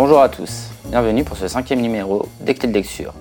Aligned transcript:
Bonjour 0.00 0.22
à 0.22 0.28
tous, 0.28 0.70
bienvenue 0.84 1.24
pour 1.24 1.36
ce 1.36 1.48
cinquième 1.48 1.80
numéro 1.80 2.28
des 2.40 2.54
de 2.54 2.68
lecture. 2.68 3.14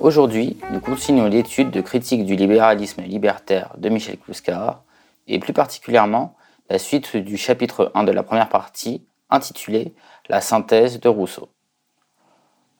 Aujourd'hui, 0.00 0.56
nous 0.72 0.80
continuons 0.80 1.28
l'étude 1.28 1.70
de 1.70 1.80
critique 1.80 2.24
du 2.24 2.34
libéralisme 2.34 3.02
libertaire 3.02 3.72
de 3.78 3.88
Michel 3.88 4.18
Kluskar 4.18 4.82
et 5.28 5.38
plus 5.38 5.52
particulièrement 5.52 6.34
la 6.68 6.80
suite 6.80 7.16
du 7.16 7.36
chapitre 7.36 7.92
1 7.94 8.02
de 8.02 8.10
la 8.10 8.24
première 8.24 8.48
partie 8.48 9.06
intitulé 9.30 9.94
La 10.28 10.40
synthèse 10.40 10.98
de 10.98 11.08
Rousseau. 11.08 11.48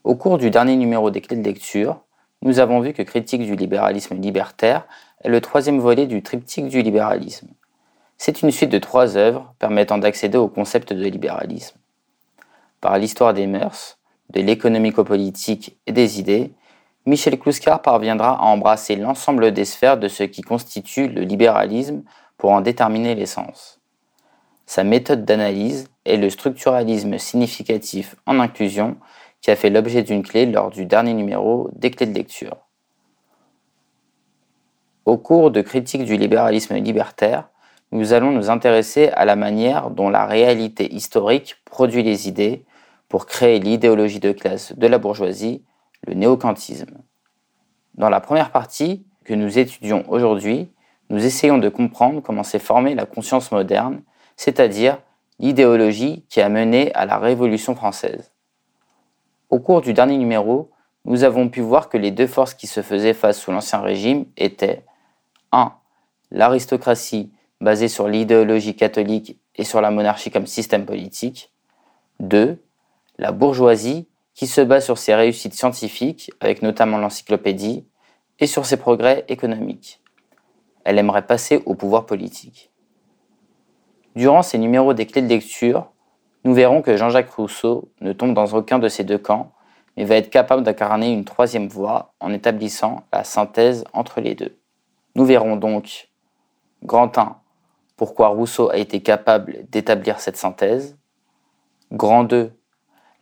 Au 0.02 0.16
cours 0.16 0.38
du 0.38 0.50
dernier 0.50 0.74
numéro 0.74 1.12
des 1.12 1.20
de 1.20 1.34
lecture, 1.36 2.00
nous 2.42 2.58
avons 2.58 2.80
vu 2.80 2.94
que 2.94 3.02
Critique 3.02 3.44
du 3.44 3.54
libéralisme 3.54 4.16
libertaire 4.16 4.88
est 5.22 5.28
le 5.28 5.40
troisième 5.40 5.78
volet 5.78 6.08
du 6.08 6.20
triptyque 6.20 6.66
du 6.66 6.82
libéralisme. 6.82 7.46
C'est 8.18 8.42
une 8.42 8.50
suite 8.50 8.70
de 8.70 8.78
trois 8.78 9.16
œuvres 9.16 9.54
permettant 9.60 9.98
d'accéder 9.98 10.36
au 10.36 10.48
concept 10.48 10.92
de 10.92 11.06
libéralisme. 11.06 11.78
Par 12.80 12.98
l'histoire 12.98 13.34
des 13.34 13.46
mœurs, 13.46 13.98
de 14.30 14.40
l'économico-politique 14.40 15.78
et 15.86 15.92
des 15.92 16.20
idées, 16.20 16.52
Michel 17.06 17.38
Kluskar 17.38 17.82
parviendra 17.82 18.30
à 18.30 18.42
embrasser 18.42 18.96
l'ensemble 18.96 19.52
des 19.52 19.64
sphères 19.64 19.96
de 19.96 20.08
ce 20.08 20.24
qui 20.24 20.42
constitue 20.42 21.08
le 21.08 21.22
libéralisme 21.22 22.02
pour 22.36 22.50
en 22.50 22.60
déterminer 22.60 23.14
l'essence. 23.14 23.80
Sa 24.66 24.82
méthode 24.82 25.24
d'analyse 25.24 25.88
est 26.04 26.16
le 26.16 26.28
structuralisme 26.28 27.18
significatif 27.18 28.16
en 28.26 28.40
inclusion 28.40 28.96
qui 29.40 29.52
a 29.52 29.56
fait 29.56 29.70
l'objet 29.70 30.02
d'une 30.02 30.24
clé 30.24 30.44
lors 30.44 30.70
du 30.70 30.86
dernier 30.86 31.14
numéro 31.14 31.70
des 31.72 31.92
clés 31.92 32.06
de 32.06 32.14
lecture. 32.14 32.56
Au 35.04 35.16
cours 35.16 35.52
de 35.52 35.60
critique 35.60 36.04
du 36.04 36.16
libéralisme 36.16 36.74
libertaire, 36.74 37.48
nous 37.92 38.12
allons 38.12 38.32
nous 38.32 38.50
intéresser 38.50 39.08
à 39.10 39.24
la 39.24 39.36
manière 39.36 39.90
dont 39.90 40.08
la 40.08 40.26
réalité 40.26 40.92
historique 40.92 41.56
produit 41.64 42.02
les 42.02 42.26
idées 42.26 42.64
pour 43.08 43.26
créer 43.26 43.58
l'idéologie 43.58 44.20
de 44.20 44.32
classe 44.32 44.72
de 44.76 44.86
la 44.86 44.98
bourgeoisie, 44.98 45.62
le 46.06 46.14
néocantisme. 46.14 46.98
Dans 47.94 48.10
la 48.10 48.20
première 48.20 48.50
partie 48.50 49.06
que 49.24 49.34
nous 49.34 49.58
étudions 49.58 50.04
aujourd'hui, 50.08 50.70
nous 51.08 51.24
essayons 51.24 51.58
de 51.58 51.68
comprendre 51.68 52.20
comment 52.20 52.42
s'est 52.42 52.58
formée 52.58 52.94
la 52.94 53.06
conscience 53.06 53.52
moderne, 53.52 54.02
c'est-à-dire 54.36 54.98
l'idéologie 55.38 56.24
qui 56.28 56.40
a 56.40 56.48
mené 56.48 56.92
à 56.94 57.06
la 57.06 57.18
Révolution 57.18 57.74
française. 57.74 58.32
Au 59.50 59.60
cours 59.60 59.80
du 59.80 59.92
dernier 59.92 60.16
numéro, 60.16 60.70
nous 61.04 61.22
avons 61.22 61.48
pu 61.48 61.60
voir 61.60 61.88
que 61.88 61.96
les 61.96 62.10
deux 62.10 62.26
forces 62.26 62.54
qui 62.54 62.66
se 62.66 62.82
faisaient 62.82 63.14
face 63.14 63.38
sous 63.38 63.52
l'Ancien 63.52 63.80
Régime 63.80 64.26
étaient 64.36 64.84
1. 65.52 65.72
L'aristocratie 66.32 67.32
basée 67.60 67.88
sur 67.88 68.08
l'idéologie 68.08 68.74
catholique 68.74 69.38
et 69.54 69.64
sur 69.64 69.80
la 69.80 69.90
monarchie 69.90 70.30
comme 70.30 70.46
système 70.46 70.84
politique. 70.84 71.52
2. 72.20 72.60
La 73.18 73.32
bourgeoisie 73.32 74.08
qui 74.34 74.46
se 74.46 74.60
base 74.60 74.84
sur 74.84 74.98
ses 74.98 75.14
réussites 75.14 75.54
scientifiques, 75.54 76.30
avec 76.40 76.60
notamment 76.60 76.98
l'encyclopédie, 76.98 77.86
et 78.38 78.46
sur 78.46 78.66
ses 78.66 78.76
progrès 78.76 79.24
économiques. 79.28 80.02
Elle 80.84 80.98
aimerait 80.98 81.26
passer 81.26 81.62
au 81.64 81.74
pouvoir 81.74 82.04
politique. 82.04 82.70
Durant 84.14 84.42
ces 84.42 84.58
numéros 84.58 84.92
des 84.92 85.06
clés 85.06 85.22
de 85.22 85.28
lecture, 85.28 85.90
nous 86.44 86.54
verrons 86.54 86.82
que 86.82 86.96
Jean-Jacques 86.96 87.32
Rousseau 87.32 87.90
ne 88.00 88.12
tombe 88.12 88.34
dans 88.34 88.54
aucun 88.54 88.78
de 88.78 88.88
ces 88.88 89.04
deux 89.04 89.18
camps, 89.18 89.52
mais 89.96 90.04
va 90.04 90.16
être 90.16 90.30
capable 90.30 90.62
d'incarner 90.62 91.10
une 91.12 91.24
troisième 91.24 91.68
voie 91.68 92.14
en 92.20 92.32
établissant 92.32 93.04
la 93.12 93.24
synthèse 93.24 93.84
entre 93.94 94.20
les 94.20 94.34
deux. 94.34 94.56
Nous 95.14 95.24
verrons 95.24 95.56
donc, 95.56 96.10
grand 96.84 97.16
1, 97.16 97.36
pourquoi 97.96 98.28
Rousseau 98.28 98.70
a 98.70 98.76
été 98.76 99.00
capable 99.00 99.64
d'établir 99.70 100.20
cette 100.20 100.36
synthèse, 100.36 100.98
grand 101.90 102.24
2, 102.24 102.52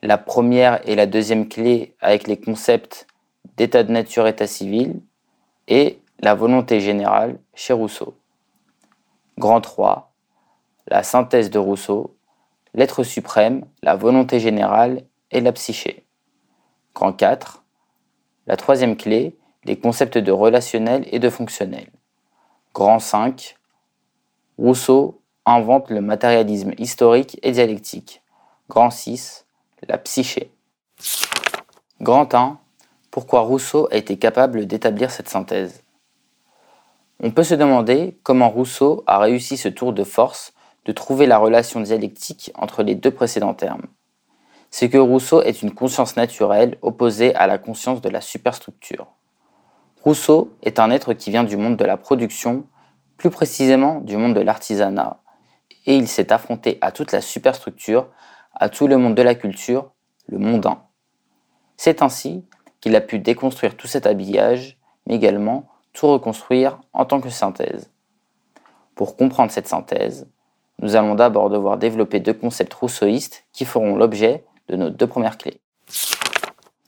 la 0.05 0.17
première 0.17 0.87
et 0.87 0.95
la 0.95 1.05
deuxième 1.05 1.47
clé 1.47 1.95
avec 1.99 2.27
les 2.27 2.39
concepts 2.39 3.07
d'état 3.57 3.83
de 3.83 3.91
nature, 3.91 4.27
état 4.27 4.47
civil, 4.47 5.01
et 5.67 5.99
la 6.19 6.35
volonté 6.35 6.79
générale 6.79 7.39
chez 7.53 7.73
Rousseau. 7.73 8.15
Grand 9.37 9.61
3, 9.61 10.13
la 10.87 11.03
synthèse 11.03 11.49
de 11.49 11.59
Rousseau 11.59 12.15
l'être 12.75 13.03
suprême, 13.03 13.65
la 13.81 13.95
volonté 13.95 14.39
générale 14.39 15.03
et 15.31 15.41
la 15.41 15.53
psyché. 15.53 16.05
Grand 16.93 17.13
4. 17.13 17.63
La 18.47 18.57
troisième 18.57 18.97
clé, 18.97 19.37
les 19.63 19.79
concepts 19.79 20.17
de 20.17 20.31
relationnel 20.31 21.07
et 21.11 21.19
de 21.19 21.29
fonctionnel. 21.29 21.87
Grand 22.73 22.99
5. 22.99 23.57
Rousseau 24.57 25.21
invente 25.45 25.89
le 25.89 26.01
matérialisme 26.01 26.73
historique 26.77 27.39
et 27.41 27.51
dialectique. 27.51 28.21
Grand 28.69 28.89
6. 28.89 29.44
La 29.87 29.99
psyché. 29.99 30.51
Grand 32.01 32.33
1. 32.33 32.59
Pourquoi 33.11 33.41
Rousseau 33.41 33.87
a 33.91 33.97
été 33.97 34.17
capable 34.17 34.65
d'établir 34.65 35.11
cette 35.11 35.29
synthèse? 35.29 35.83
On 37.19 37.29
peut 37.29 37.43
se 37.43 37.53
demander 37.53 38.17
comment 38.23 38.49
Rousseau 38.49 39.03
a 39.05 39.19
réussi 39.19 39.57
ce 39.57 39.69
tour 39.69 39.93
de 39.93 40.03
force 40.03 40.53
de 40.85 40.91
trouver 40.91 41.27
la 41.27 41.37
relation 41.37 41.81
dialectique 41.81 42.51
entre 42.55 42.81
les 42.81 42.95
deux 42.95 43.11
précédents 43.11 43.53
termes. 43.53 43.85
C'est 44.71 44.89
que 44.89 44.97
Rousseau 44.97 45.43
est 45.43 45.61
une 45.61 45.71
conscience 45.71 46.15
naturelle 46.15 46.77
opposée 46.81 47.35
à 47.35 47.45
la 47.45 47.59
conscience 47.59 48.01
de 48.01 48.09
la 48.09 48.21
superstructure. 48.21 49.07
Rousseau 50.01 50.51
est 50.63 50.79
un 50.79 50.89
être 50.89 51.13
qui 51.13 51.29
vient 51.29 51.43
du 51.43 51.57
monde 51.57 51.77
de 51.77 51.85
la 51.85 51.97
production, 51.97 52.65
plus 53.17 53.29
précisément 53.29 54.01
du 54.01 54.17
monde 54.17 54.33
de 54.33 54.41
l'artisanat, 54.41 55.19
et 55.85 55.95
il 55.95 56.07
s'est 56.07 56.33
affronté 56.33 56.79
à 56.81 56.91
toute 56.91 57.11
la 57.11 57.21
superstructure, 57.21 58.09
à 58.55 58.69
tout 58.69 58.87
le 58.87 58.97
monde 58.97 59.15
de 59.15 59.21
la 59.21 59.35
culture, 59.35 59.91
le 60.27 60.37
mondain. 60.37 60.81
C'est 61.77 62.01
ainsi 62.01 62.45
qu'il 62.81 62.95
a 62.95 63.01
pu 63.01 63.19
déconstruire 63.19 63.75
tout 63.75 63.87
cet 63.87 64.07
habillage, 64.07 64.77
mais 65.05 65.15
également 65.15 65.67
tout 65.93 66.07
reconstruire 66.07 66.79
en 66.93 67.05
tant 67.05 67.21
que 67.21 67.29
synthèse. 67.29 67.89
Pour 68.95 69.17
comprendre 69.17 69.51
cette 69.51 69.67
synthèse, 69.67 70.27
nous 70.79 70.95
allons 70.95 71.15
d'abord 71.15 71.49
devoir 71.49 71.77
développer 71.77 72.19
deux 72.19 72.33
concepts 72.33 72.73
rousseauistes 72.73 73.45
qui 73.53 73.65
feront 73.65 73.95
l'objet 73.95 74.45
de 74.67 74.75
nos 74.75 74.89
deux 74.89 75.07
premières 75.07 75.37
clés. 75.37 75.59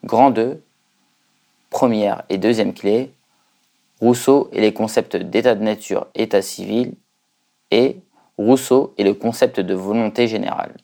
Grand 0.03 0.31
2, 0.31 0.61
première 1.69 2.23
et 2.29 2.37
deuxième 2.37 2.73
clé, 2.73 3.13
Rousseau 3.99 4.49
et 4.51 4.61
les 4.61 4.73
concepts 4.73 5.15
d'état 5.15 5.55
de 5.55 5.63
nature, 5.63 6.07
état 6.13 6.43
civil, 6.43 6.93
et 7.71 7.97
Rousseau 8.37 8.93
et 8.97 9.03
le 9.03 9.15
concept 9.15 9.59
de 9.59 9.73
volonté 9.73 10.27
générale. 10.27 10.77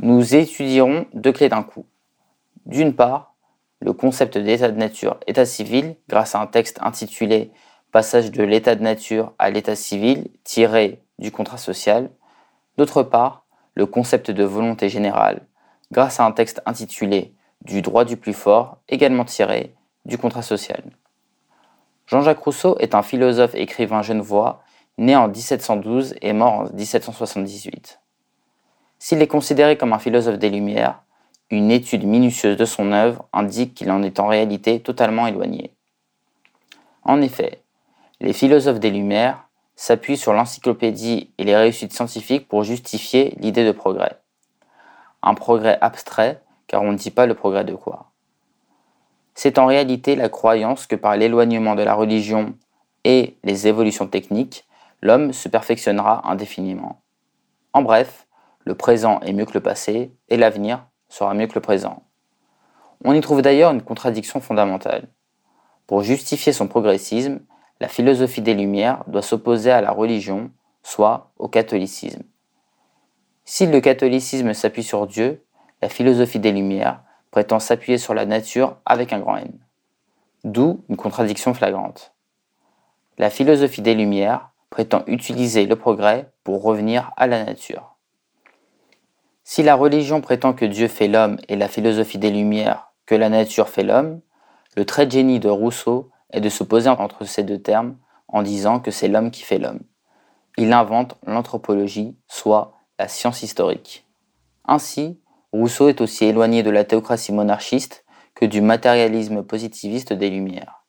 Nous 0.00 0.34
étudierons 0.34 1.06
deux 1.14 1.30
clés 1.30 1.48
d'un 1.48 1.62
coup. 1.62 1.86
D'une 2.66 2.94
part, 2.94 3.34
le 3.80 3.92
concept 3.92 4.36
d'état 4.36 4.70
de 4.70 4.76
nature, 4.76 5.20
état 5.28 5.46
civil, 5.46 5.94
grâce 6.08 6.34
à 6.34 6.40
un 6.40 6.46
texte 6.46 6.78
intitulé 6.82 7.52
Passage 7.92 8.32
de 8.32 8.42
l'état 8.42 8.74
de 8.74 8.82
nature 8.82 9.34
à 9.38 9.50
l'état 9.50 9.76
civil, 9.76 10.26
tiré 10.42 11.04
du 11.20 11.30
contrat 11.30 11.58
social, 11.58 12.10
d'autre 12.76 13.04
part, 13.04 13.44
le 13.74 13.86
concept 13.86 14.32
de 14.32 14.42
volonté 14.42 14.88
générale, 14.88 15.46
grâce 15.92 16.18
à 16.18 16.24
un 16.24 16.32
texte 16.32 16.60
intitulé 16.66 17.32
Du 17.62 17.80
droit 17.80 18.04
du 18.04 18.16
plus 18.16 18.34
fort, 18.34 18.78
également 18.88 19.24
tiré 19.24 19.76
du 20.06 20.18
contrat 20.18 20.42
social. 20.42 20.82
Jean-Jacques 22.06 22.42
Rousseau 22.42 22.76
est 22.78 22.96
un 22.96 23.02
philosophe 23.02 23.54
écrivain 23.54 24.02
genevois, 24.02 24.64
né 24.98 25.14
en 25.14 25.28
1712 25.28 26.16
et 26.20 26.32
mort 26.32 26.52
en 26.52 26.64
1778. 26.72 28.00
S'il 29.04 29.20
est 29.20 29.26
considéré 29.26 29.76
comme 29.76 29.92
un 29.92 29.98
philosophe 29.98 30.38
des 30.38 30.48
Lumières, 30.48 31.02
une 31.50 31.70
étude 31.70 32.06
minutieuse 32.06 32.56
de 32.56 32.64
son 32.64 32.90
œuvre 32.90 33.28
indique 33.34 33.74
qu'il 33.74 33.90
en 33.90 34.02
est 34.02 34.18
en 34.18 34.28
réalité 34.28 34.80
totalement 34.80 35.26
éloigné. 35.26 35.74
En 37.02 37.20
effet, 37.20 37.60
les 38.22 38.32
philosophes 38.32 38.80
des 38.80 38.90
Lumières 38.90 39.46
s'appuie 39.76 40.16
sur 40.16 40.32
l'encyclopédie 40.32 41.34
et 41.36 41.44
les 41.44 41.54
réussites 41.54 41.92
scientifiques 41.92 42.48
pour 42.48 42.64
justifier 42.64 43.34
l'idée 43.40 43.66
de 43.66 43.72
progrès. 43.72 44.16
Un 45.22 45.34
progrès 45.34 45.76
abstrait, 45.82 46.40
car 46.66 46.80
on 46.80 46.92
ne 46.92 46.96
dit 46.96 47.10
pas 47.10 47.26
le 47.26 47.34
progrès 47.34 47.64
de 47.64 47.74
quoi. 47.74 48.10
C'est 49.34 49.58
en 49.58 49.66
réalité 49.66 50.16
la 50.16 50.30
croyance 50.30 50.86
que 50.86 50.96
par 50.96 51.14
l'éloignement 51.18 51.74
de 51.74 51.82
la 51.82 51.92
religion 51.92 52.54
et 53.04 53.36
les 53.44 53.66
évolutions 53.68 54.06
techniques, 54.06 54.64
l'homme 55.02 55.34
se 55.34 55.50
perfectionnera 55.50 56.26
indéfiniment. 56.26 57.02
En 57.74 57.82
bref, 57.82 58.23
le 58.64 58.74
présent 58.74 59.20
est 59.20 59.32
mieux 59.32 59.44
que 59.44 59.54
le 59.54 59.60
passé 59.60 60.12
et 60.28 60.36
l'avenir 60.36 60.86
sera 61.08 61.34
mieux 61.34 61.46
que 61.46 61.54
le 61.54 61.60
présent. 61.60 62.02
On 63.04 63.12
y 63.12 63.20
trouve 63.20 63.42
d'ailleurs 63.42 63.72
une 63.72 63.82
contradiction 63.82 64.40
fondamentale. 64.40 65.08
Pour 65.86 66.02
justifier 66.02 66.52
son 66.52 66.66
progressisme, 66.66 67.40
la 67.80 67.88
philosophie 67.88 68.40
des 68.40 68.54
Lumières 68.54 69.04
doit 69.06 69.22
s'opposer 69.22 69.70
à 69.70 69.82
la 69.82 69.90
religion, 69.90 70.50
soit 70.82 71.30
au 71.38 71.48
catholicisme. 71.48 72.22
Si 73.44 73.66
le 73.66 73.80
catholicisme 73.80 74.54
s'appuie 74.54 74.82
sur 74.82 75.06
Dieu, 75.06 75.44
la 75.82 75.90
philosophie 75.90 76.38
des 76.38 76.52
Lumières 76.52 77.02
prétend 77.30 77.58
s'appuyer 77.58 77.98
sur 77.98 78.14
la 78.14 78.24
nature 78.24 78.78
avec 78.86 79.12
un 79.12 79.18
grand 79.18 79.36
N. 79.36 79.52
D'où 80.44 80.82
une 80.88 80.96
contradiction 80.96 81.52
flagrante. 81.52 82.14
La 83.18 83.28
philosophie 83.28 83.82
des 83.82 83.94
Lumières 83.94 84.50
prétend 84.70 85.04
utiliser 85.06 85.66
le 85.66 85.76
progrès 85.76 86.32
pour 86.42 86.62
revenir 86.62 87.12
à 87.16 87.26
la 87.26 87.44
nature. 87.44 87.93
Si 89.46 89.62
la 89.62 89.74
religion 89.74 90.22
prétend 90.22 90.54
que 90.54 90.64
Dieu 90.64 90.88
fait 90.88 91.06
l'homme 91.06 91.38
et 91.48 91.56
la 91.56 91.68
philosophie 91.68 92.16
des 92.16 92.30
Lumières 92.30 92.90
que 93.04 93.14
la 93.14 93.28
nature 93.28 93.68
fait 93.68 93.82
l'homme, 93.82 94.22
le 94.74 94.86
trait 94.86 95.04
de 95.04 95.12
génie 95.12 95.38
de 95.38 95.50
Rousseau 95.50 96.10
est 96.32 96.40
de 96.40 96.48
se 96.48 96.64
poser 96.64 96.88
entre 96.88 97.24
ces 97.26 97.42
deux 97.42 97.60
termes 97.60 97.98
en 98.28 98.42
disant 98.42 98.80
que 98.80 98.90
c'est 98.90 99.06
l'homme 99.06 99.30
qui 99.30 99.42
fait 99.42 99.58
l'homme. 99.58 99.82
Il 100.56 100.72
invente 100.72 101.16
l'anthropologie, 101.26 102.16
soit 102.26 102.72
la 102.98 103.06
science 103.06 103.42
historique. 103.42 104.06
Ainsi, 104.64 105.20
Rousseau 105.52 105.88
est 105.88 106.00
aussi 106.00 106.24
éloigné 106.24 106.62
de 106.62 106.70
la 106.70 106.84
théocratie 106.84 107.32
monarchiste 107.32 108.06
que 108.34 108.46
du 108.46 108.62
matérialisme 108.62 109.42
positiviste 109.42 110.14
des 110.14 110.30
Lumières, 110.30 110.84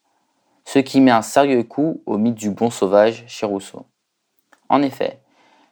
ce 0.64 0.80
qui 0.80 1.02
met 1.02 1.12
un 1.12 1.22
sérieux 1.22 1.64
coup 1.64 2.02
au 2.06 2.18
mythe 2.18 2.36
du 2.36 2.52
bon 2.52 2.70
sauvage 2.70 3.26
chez 3.28 3.46
Rousseau. 3.46 3.86
En 4.70 4.82
effet, 4.82 5.20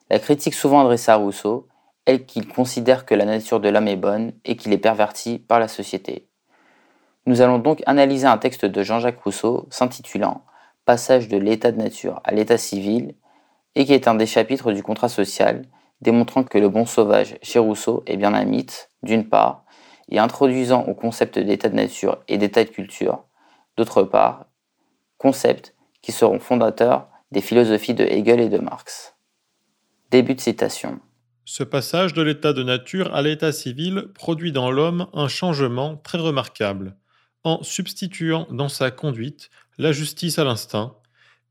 la 0.10 0.20
critique 0.20 0.54
souvent 0.54 0.82
adressée 0.82 1.12
à 1.12 1.16
Rousseau 1.16 1.68
est 2.06 2.26
qu'il 2.26 2.48
considère 2.48 3.06
que 3.06 3.16
la 3.16 3.26
nature 3.26 3.60
de 3.60 3.70
l'homme 3.70 3.88
est 3.88 3.96
bonne 3.96 4.34
et 4.46 4.56
qu'il 4.56 4.74
est 4.74 4.78
perverti 4.78 5.40
par 5.40 5.60
la 5.60 5.68
société. 5.68 6.28
Nous 7.26 7.42
allons 7.42 7.60
donc 7.60 7.82
analyser 7.86 8.28
un 8.28 8.38
texte 8.38 8.66
de 8.66 8.84
Jean-Jacques 8.84 9.22
Rousseau 9.22 9.68
s'intitulant 9.70 10.44
Passage 10.86 11.30
de 11.30 11.38
l'état 11.38 11.72
de 11.72 11.78
nature 11.78 12.20
à 12.26 12.34
l'état 12.34 12.58
civil 12.58 13.16
et 13.76 13.86
qui 13.86 13.94
est 13.94 14.10
un 14.10 14.16
des 14.16 14.26
chapitres 14.26 14.74
du 14.74 14.84
contrat 14.84 15.08
social, 15.08 15.64
démontrant 16.02 16.44
que 16.44 16.58
le 16.58 16.68
bon 16.68 16.86
sauvage 16.86 17.38
chez 17.42 17.60
Rousseau 17.60 18.04
est 18.06 18.18
bien 18.18 18.34
un 18.34 18.44
mythe, 18.44 18.90
d'une 19.02 19.28
part, 19.30 19.64
et 20.10 20.20
introduisant 20.20 20.84
au 20.84 20.94
concept 20.94 21.40
d'état 21.40 21.70
de 21.70 21.76
nature 21.76 22.20
et 22.28 22.38
d'état 22.38 22.66
de 22.66 22.70
culture, 22.70 23.24
d'autre 23.78 24.04
part, 24.04 24.46
concepts 25.18 25.74
qui 26.02 26.12
seront 26.12 26.40
fondateurs 26.40 27.08
des 27.32 27.42
philosophies 27.42 27.94
de 27.94 28.04
Hegel 28.04 28.42
et 28.42 28.50
de 28.50 28.58
Marx. 28.58 29.16
Début 30.12 30.36
de 30.36 30.42
citation. 30.42 31.00
Ce 31.46 31.64
passage 31.64 32.14
de 32.14 32.22
l'état 32.22 32.54
de 32.54 32.64
nature 32.64 33.14
à 33.14 33.22
l'état 33.22 33.52
civil 33.52 34.06
produit 34.14 34.54
dans 34.54 34.72
l'homme 34.72 35.08
un 35.14 35.28
changement 35.28 35.98
très 35.98 36.18
remarquable, 36.18 36.96
en 37.44 37.62
substituant 37.64 38.48
dans 38.50 38.70
sa 38.70 38.92
conduite 38.92 39.50
la 39.78 39.92
justice 39.92 40.40
à 40.40 40.46
l'instinct, 40.46 40.96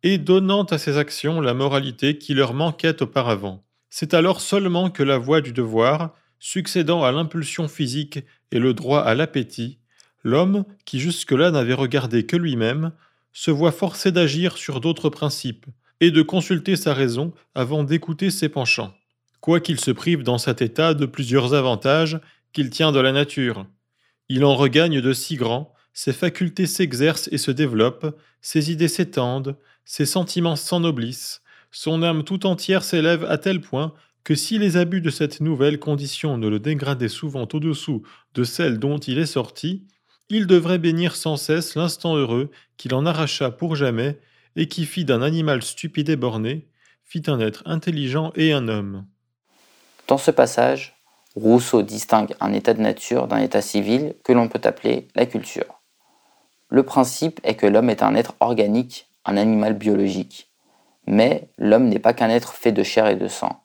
et 0.02 0.16
donnant 0.16 0.64
à 0.64 0.78
ses 0.78 0.96
actions 0.96 1.42
la 1.42 1.52
moralité 1.52 2.16
qui 2.16 2.32
leur 2.32 2.54
manquait 2.54 3.02
auparavant. 3.02 3.66
C'est 3.90 4.14
alors 4.14 4.40
seulement 4.40 4.88
que 4.88 5.02
la 5.02 5.18
voie 5.18 5.42
du 5.42 5.52
devoir, 5.52 6.14
succédant 6.38 7.04
à 7.04 7.12
l'impulsion 7.12 7.68
physique 7.68 8.20
et 8.50 8.58
le 8.58 8.72
droit 8.72 9.00
à 9.00 9.14
l'appétit, 9.14 9.78
l'homme, 10.24 10.64
qui 10.86 11.00
jusque-là 11.00 11.50
n'avait 11.50 11.74
regardé 11.74 12.24
que 12.24 12.36
lui-même, 12.36 12.92
se 13.34 13.50
voit 13.50 13.72
forcé 13.72 14.10
d'agir 14.10 14.56
sur 14.56 14.80
d'autres 14.80 15.10
principes, 15.10 15.66
et 16.00 16.10
de 16.10 16.22
consulter 16.22 16.76
sa 16.76 16.94
raison 16.94 17.34
avant 17.54 17.84
d'écouter 17.84 18.30
ses 18.30 18.48
penchants 18.48 18.94
quoiqu'il 19.42 19.80
se 19.80 19.90
prive 19.90 20.22
dans 20.22 20.38
cet 20.38 20.62
état 20.62 20.94
de 20.94 21.04
plusieurs 21.04 21.52
avantages 21.52 22.20
qu'il 22.52 22.70
tient 22.70 22.92
de 22.92 23.00
la 23.00 23.10
nature. 23.10 23.66
Il 24.28 24.44
en 24.44 24.54
regagne 24.54 25.00
de 25.00 25.12
si 25.12 25.34
grands, 25.34 25.74
ses 25.92 26.12
facultés 26.12 26.66
s'exercent 26.66 27.28
et 27.32 27.38
se 27.38 27.50
développent, 27.50 28.16
ses 28.40 28.70
idées 28.70 28.88
s'étendent, 28.88 29.56
ses 29.84 30.06
sentiments 30.06 30.56
s'ennoblissent, 30.56 31.42
son 31.72 32.04
âme 32.04 32.22
tout 32.22 32.46
entière 32.46 32.84
s'élève 32.84 33.24
à 33.24 33.36
tel 33.36 33.60
point 33.60 33.92
que 34.22 34.36
si 34.36 34.58
les 34.58 34.76
abus 34.76 35.00
de 35.00 35.10
cette 35.10 35.40
nouvelle 35.40 35.80
condition 35.80 36.38
ne 36.38 36.48
le 36.48 36.60
dégradaient 36.60 37.08
souvent 37.08 37.48
au-dessous 37.52 38.04
de 38.34 38.44
celle 38.44 38.78
dont 38.78 38.98
il 38.98 39.18
est 39.18 39.26
sorti, 39.26 39.82
il 40.28 40.46
devrait 40.46 40.78
bénir 40.78 41.16
sans 41.16 41.36
cesse 41.36 41.74
l'instant 41.74 42.16
heureux 42.16 42.50
qu'il 42.76 42.94
en 42.94 43.06
arracha 43.06 43.50
pour 43.50 43.74
jamais 43.74 44.20
et 44.54 44.68
qui 44.68 44.86
fit 44.86 45.04
d'un 45.04 45.20
animal 45.20 45.62
stupide 45.62 46.10
et 46.10 46.16
borné, 46.16 46.68
fit 47.02 47.24
un 47.26 47.40
être 47.40 47.64
intelligent 47.66 48.32
et 48.36 48.52
un 48.52 48.68
homme. 48.68 49.04
Dans 50.08 50.18
ce 50.18 50.30
passage, 50.30 50.96
Rousseau 51.36 51.82
distingue 51.82 52.34
un 52.40 52.52
état 52.52 52.74
de 52.74 52.82
nature 52.82 53.26
d'un 53.26 53.38
état 53.38 53.62
civil 53.62 54.14
que 54.24 54.32
l'on 54.32 54.48
peut 54.48 54.60
appeler 54.64 55.08
la 55.14 55.26
culture. 55.26 55.80
Le 56.68 56.82
principe 56.82 57.40
est 57.44 57.54
que 57.54 57.66
l'homme 57.66 57.90
est 57.90 58.02
un 58.02 58.14
être 58.14 58.34
organique, 58.40 59.08
un 59.24 59.36
animal 59.36 59.74
biologique. 59.74 60.50
Mais 61.06 61.48
l'homme 61.58 61.88
n'est 61.88 61.98
pas 61.98 62.12
qu'un 62.12 62.30
être 62.30 62.54
fait 62.54 62.72
de 62.72 62.82
chair 62.82 63.06
et 63.06 63.16
de 63.16 63.28
sang. 63.28 63.62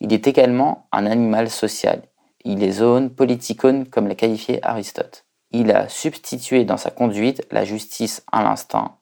Il 0.00 0.12
est 0.12 0.26
également 0.26 0.86
un 0.92 1.06
animal 1.06 1.50
social. 1.50 2.02
Il 2.44 2.62
est 2.62 2.72
zoon 2.72 3.08
politikon 3.08 3.84
comme 3.90 4.06
l'a 4.06 4.14
qualifié 4.14 4.64
Aristote. 4.64 5.24
Il 5.50 5.72
a 5.72 5.88
substitué 5.88 6.64
dans 6.64 6.76
sa 6.76 6.90
conduite 6.90 7.46
la 7.50 7.64
justice 7.64 8.22
à 8.30 8.42
l'instinct 8.42 8.96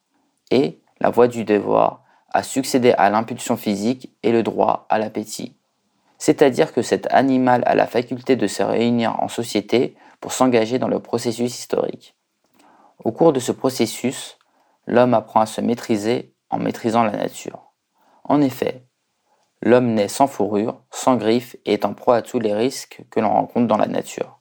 et 0.50 0.78
la 1.00 1.10
voie 1.10 1.28
du 1.28 1.44
devoir 1.44 2.02
a 2.32 2.42
succédé 2.42 2.92
à 2.92 3.10
l'impulsion 3.10 3.56
physique 3.56 4.10
et 4.22 4.32
le 4.32 4.42
droit 4.42 4.86
à 4.88 4.98
l'appétit 4.98 5.56
c'est-à-dire 6.18 6.72
que 6.72 6.82
cet 6.82 7.12
animal 7.12 7.62
a 7.66 7.74
la 7.74 7.86
faculté 7.86 8.36
de 8.36 8.46
se 8.46 8.62
réunir 8.62 9.22
en 9.22 9.28
société 9.28 9.96
pour 10.20 10.32
s'engager 10.32 10.78
dans 10.78 10.88
le 10.88 11.00
processus 11.00 11.58
historique. 11.58 12.16
Au 13.04 13.12
cours 13.12 13.32
de 13.32 13.40
ce 13.40 13.52
processus, 13.52 14.38
l'homme 14.86 15.14
apprend 15.14 15.40
à 15.40 15.46
se 15.46 15.60
maîtriser 15.60 16.34
en 16.50 16.58
maîtrisant 16.58 17.02
la 17.02 17.12
nature. 17.12 17.72
En 18.24 18.40
effet, 18.40 18.86
l'homme 19.62 19.94
naît 19.94 20.08
sans 20.08 20.26
fourrure, 20.26 20.82
sans 20.90 21.16
griffes 21.16 21.56
et 21.64 21.74
est 21.74 21.84
en 21.84 21.94
proie 21.94 22.16
à 22.16 22.22
tous 22.22 22.38
les 22.38 22.54
risques 22.54 23.04
que 23.10 23.20
l'on 23.20 23.32
rencontre 23.32 23.66
dans 23.66 23.76
la 23.76 23.86
nature. 23.86 24.40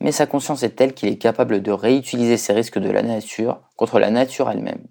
Mais 0.00 0.12
sa 0.12 0.26
conscience 0.26 0.62
est 0.62 0.76
telle 0.76 0.94
qu'il 0.94 1.10
est 1.10 1.18
capable 1.18 1.60
de 1.60 1.72
réutiliser 1.72 2.38
ces 2.38 2.54
risques 2.54 2.78
de 2.78 2.90
la 2.90 3.02
nature 3.02 3.60
contre 3.76 3.98
la 3.98 4.10
nature 4.10 4.50
elle-même. 4.50 4.86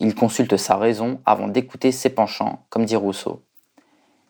Il 0.00 0.14
consulte 0.14 0.56
sa 0.56 0.76
raison 0.76 1.20
avant 1.26 1.48
d'écouter 1.48 1.92
ses 1.92 2.10
penchants, 2.10 2.64
comme 2.70 2.86
dit 2.86 2.96
Rousseau. 2.96 3.44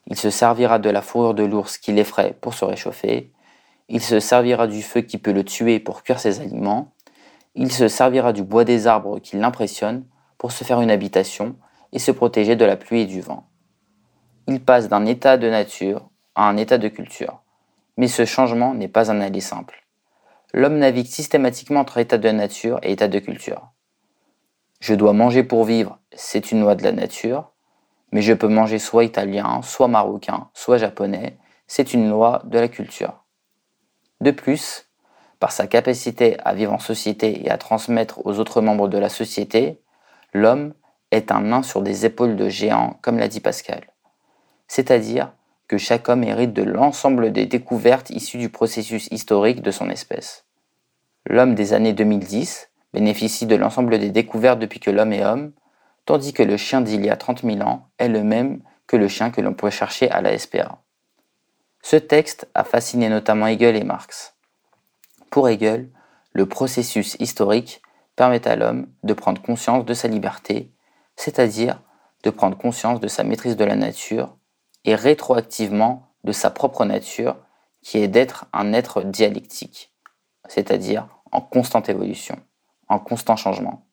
Il 0.09 0.17
se 0.17 0.31
servira 0.31 0.79
de 0.79 0.89
la 0.89 1.03
fourrure 1.03 1.35
de 1.35 1.43
l'ours 1.43 1.77
qui 1.77 1.93
l'effraie 1.93 2.35
pour 2.41 2.55
se 2.55 2.65
réchauffer. 2.65 3.31
Il 3.89 4.01
se 4.01 4.19
servira 4.19 4.65
du 4.65 4.81
feu 4.81 5.01
qui 5.01 5.19
peut 5.19 5.31
le 5.31 5.43
tuer 5.43 5.79
pour 5.79 6.01
cuire 6.01 6.19
ses 6.19 6.41
aliments. 6.41 6.91
Il 7.53 7.71
se 7.71 7.87
servira 7.87 8.33
du 8.33 8.43
bois 8.43 8.65
des 8.65 8.87
arbres 8.87 9.19
qui 9.19 9.37
l'impressionne 9.37 10.05
pour 10.39 10.51
se 10.51 10.63
faire 10.63 10.81
une 10.81 10.89
habitation 10.89 11.55
et 11.93 11.99
se 11.99 12.11
protéger 12.11 12.55
de 12.55 12.65
la 12.65 12.75
pluie 12.75 13.01
et 13.01 13.05
du 13.05 13.21
vent. 13.21 13.47
Il 14.47 14.63
passe 14.63 14.89
d'un 14.89 15.05
état 15.05 15.37
de 15.37 15.47
nature 15.47 16.09
à 16.33 16.49
un 16.49 16.57
état 16.57 16.79
de 16.79 16.87
culture. 16.87 17.41
Mais 17.97 18.07
ce 18.07 18.25
changement 18.25 18.73
n'est 18.73 18.87
pas 18.87 19.11
un 19.11 19.21
aller 19.21 19.41
simple. 19.41 19.85
L'homme 20.53 20.79
navigue 20.79 21.05
systématiquement 21.05 21.81
entre 21.81 21.99
état 21.99 22.17
de 22.17 22.29
nature 22.29 22.79
et 22.81 22.93
état 22.93 23.07
de 23.07 23.19
culture. 23.19 23.69
Je 24.79 24.95
dois 24.95 25.13
manger 25.13 25.43
pour 25.43 25.65
vivre, 25.65 25.99
c'est 26.15 26.51
une 26.51 26.61
loi 26.61 26.73
de 26.73 26.83
la 26.83 26.93
nature 26.93 27.51
mais 28.11 28.21
je 28.21 28.33
peux 28.33 28.47
manger 28.47 28.79
soit 28.79 29.03
italien, 29.03 29.61
soit 29.61 29.87
marocain, 29.87 30.49
soit 30.53 30.77
japonais, 30.77 31.37
c'est 31.67 31.93
une 31.93 32.09
loi 32.09 32.41
de 32.45 32.57
la 32.57 32.67
culture. 32.67 33.23
De 34.21 34.31
plus, 34.31 34.89
par 35.39 35.51
sa 35.51 35.67
capacité 35.67 36.37
à 36.43 36.53
vivre 36.53 36.73
en 36.73 36.79
société 36.79 37.45
et 37.45 37.49
à 37.49 37.57
transmettre 37.57 38.25
aux 38.25 38.39
autres 38.39 38.61
membres 38.61 38.87
de 38.87 38.97
la 38.97 39.09
société, 39.09 39.79
l'homme 40.33 40.73
est 41.11 41.31
un 41.31 41.41
nain 41.41 41.63
sur 41.63 41.81
des 41.81 42.05
épaules 42.05 42.35
de 42.35 42.49
géant, 42.49 42.97
comme 43.01 43.17
l'a 43.17 43.27
dit 43.27 43.39
Pascal. 43.39 43.87
C'est-à-dire 44.67 45.31
que 45.67 45.77
chaque 45.77 46.09
homme 46.09 46.23
hérite 46.23 46.53
de 46.53 46.63
l'ensemble 46.63 47.31
des 47.31 47.45
découvertes 47.45 48.09
issues 48.09 48.37
du 48.37 48.49
processus 48.49 49.07
historique 49.11 49.61
de 49.61 49.71
son 49.71 49.89
espèce. 49.89 50.45
L'homme 51.25 51.55
des 51.55 51.73
années 51.73 51.93
2010 51.93 52.69
bénéficie 52.93 53.45
de 53.45 53.55
l'ensemble 53.55 53.97
des 53.99 54.09
découvertes 54.09 54.59
depuis 54.59 54.79
que 54.79 54.89
l'homme 54.89 55.13
est 55.13 55.23
homme, 55.23 55.53
tandis 56.09 56.33
que 56.33 56.41
le 56.41 56.57
chien 56.57 56.81
d'il 56.81 57.05
y 57.05 57.09
a 57.11 57.15
30 57.15 57.43
000 57.43 57.61
ans 57.61 57.87
est 57.99 58.07
le 58.07 58.23
même 58.23 58.63
que 58.87 58.97
le 58.97 59.07
chien 59.07 59.29
que 59.29 59.41
l'on 59.41 59.53
pourrait 59.53 59.69
chercher 59.69 60.09
à 60.09 60.21
la 60.21 60.35
SPA. 60.35 60.79
Ce 61.83 61.97
texte 61.97 62.49
a 62.55 62.63
fasciné 62.63 63.09
notamment 63.09 63.45
Hegel 63.45 63.75
et 63.75 63.83
Marx. 63.83 64.33
Pour 65.29 65.49
Hegel, 65.49 65.91
le 66.33 66.47
processus 66.47 67.15
historique 67.19 67.83
permet 68.15 68.47
à 68.47 68.55
l'homme 68.55 68.87
de 69.03 69.13
prendre 69.13 69.39
conscience 69.39 69.85
de 69.85 69.93
sa 69.93 70.07
liberté, 70.07 70.71
c'est-à-dire 71.15 71.79
de 72.23 72.31
prendre 72.31 72.57
conscience 72.57 72.99
de 72.99 73.07
sa 73.07 73.23
maîtrise 73.23 73.55
de 73.55 73.65
la 73.65 73.75
nature 73.75 74.35
et 74.85 74.95
rétroactivement 74.95 76.09
de 76.23 76.31
sa 76.31 76.49
propre 76.49 76.85
nature, 76.85 77.35
qui 77.83 77.99
est 77.99 78.07
d'être 78.07 78.47
un 78.51 78.73
être 78.73 79.03
dialectique, 79.03 79.93
c'est-à-dire 80.47 81.07
en 81.31 81.41
constante 81.41 81.87
évolution, 81.87 82.39
en 82.87 82.97
constant 82.97 83.35
changement. 83.35 83.85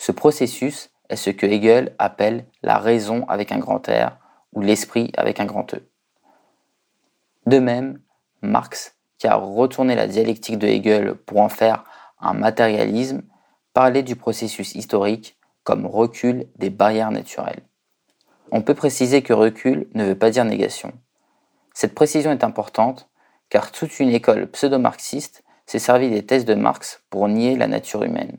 Ce 0.00 0.12
processus 0.12 0.88
est 1.10 1.16
ce 1.16 1.28
que 1.28 1.44
Hegel 1.44 1.94
appelle 1.98 2.46
la 2.62 2.78
raison 2.78 3.26
avec 3.28 3.52
un 3.52 3.58
grand 3.58 3.86
R 3.86 4.16
ou 4.54 4.62
l'esprit 4.62 5.12
avec 5.14 5.40
un 5.40 5.44
grand 5.44 5.74
E. 5.74 5.86
De 7.44 7.58
même, 7.58 8.00
Marx, 8.40 8.96
qui 9.18 9.26
a 9.26 9.34
retourné 9.34 9.94
la 9.94 10.06
dialectique 10.06 10.56
de 10.56 10.66
Hegel 10.66 11.16
pour 11.16 11.42
en 11.42 11.50
faire 11.50 11.84
un 12.18 12.32
matérialisme, 12.32 13.20
parlait 13.74 14.02
du 14.02 14.16
processus 14.16 14.74
historique 14.74 15.36
comme 15.64 15.84
recul 15.84 16.46
des 16.56 16.70
barrières 16.70 17.10
naturelles. 17.10 17.68
On 18.52 18.62
peut 18.62 18.72
préciser 18.72 19.20
que 19.20 19.34
recul 19.34 19.86
ne 19.92 20.06
veut 20.06 20.18
pas 20.18 20.30
dire 20.30 20.46
négation. 20.46 20.94
Cette 21.74 21.94
précision 21.94 22.30
est 22.30 22.42
importante 22.42 23.10
car 23.50 23.70
toute 23.70 24.00
une 24.00 24.08
école 24.08 24.50
pseudo-marxiste 24.50 25.44
s'est 25.66 25.78
servie 25.78 26.08
des 26.08 26.24
thèses 26.24 26.46
de 26.46 26.54
Marx 26.54 27.02
pour 27.10 27.28
nier 27.28 27.54
la 27.54 27.66
nature 27.66 28.02
humaine 28.02 28.38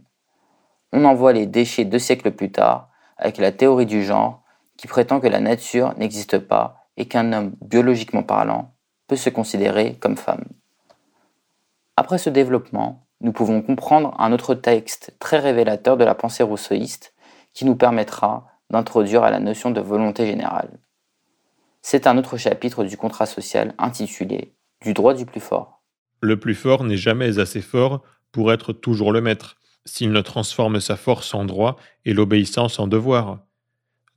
on 0.91 1.05
en 1.05 1.13
voit 1.13 1.33
les 1.33 1.45
déchets 1.45 1.85
deux 1.85 1.99
siècles 1.99 2.31
plus 2.31 2.51
tard 2.51 2.89
avec 3.17 3.37
la 3.37 3.51
théorie 3.51 3.85
du 3.85 4.03
genre 4.03 4.43
qui 4.77 4.87
prétend 4.87 5.19
que 5.19 5.27
la 5.27 5.39
nature 5.39 5.93
n'existe 5.97 6.39
pas 6.39 6.87
et 6.97 7.07
qu'un 7.07 7.33
homme, 7.33 7.55
biologiquement 7.61 8.23
parlant, 8.23 8.73
peut 9.07 9.15
se 9.15 9.29
considérer 9.29 9.95
comme 9.99 10.17
femme. 10.17 10.45
Après 11.95 12.17
ce 12.17 12.29
développement, 12.29 13.05
nous 13.21 13.31
pouvons 13.31 13.61
comprendre 13.61 14.15
un 14.19 14.31
autre 14.31 14.55
texte 14.55 15.13
très 15.19 15.39
révélateur 15.39 15.97
de 15.97 16.03
la 16.03 16.15
pensée 16.15 16.43
rousseauiste 16.43 17.13
qui 17.53 17.65
nous 17.65 17.75
permettra 17.75 18.47
d'introduire 18.69 19.23
à 19.23 19.29
la 19.29 19.39
notion 19.39 19.69
de 19.69 19.81
volonté 19.81 20.25
générale. 20.25 20.79
C'est 21.81 22.07
un 22.07 22.17
autre 22.17 22.37
chapitre 22.37 22.83
du 22.83 22.97
contrat 22.97 23.25
social 23.25 23.73
intitulé 23.77 24.53
Du 24.81 24.93
droit 24.93 25.13
du 25.13 25.25
plus 25.25 25.41
fort. 25.41 25.81
Le 26.21 26.39
plus 26.39 26.55
fort 26.55 26.83
n'est 26.83 26.97
jamais 26.97 27.39
assez 27.39 27.61
fort 27.61 28.01
pour 28.31 28.51
être 28.51 28.73
toujours 28.73 29.11
le 29.11 29.21
maître, 29.21 29.57
s'il 29.85 30.11
ne 30.11 30.21
transforme 30.21 30.79
sa 30.79 30.95
force 30.95 31.33
en 31.33 31.45
droit 31.45 31.77
et 32.05 32.13
l'obéissance 32.13 32.79
en 32.79 32.87
devoir. 32.87 33.39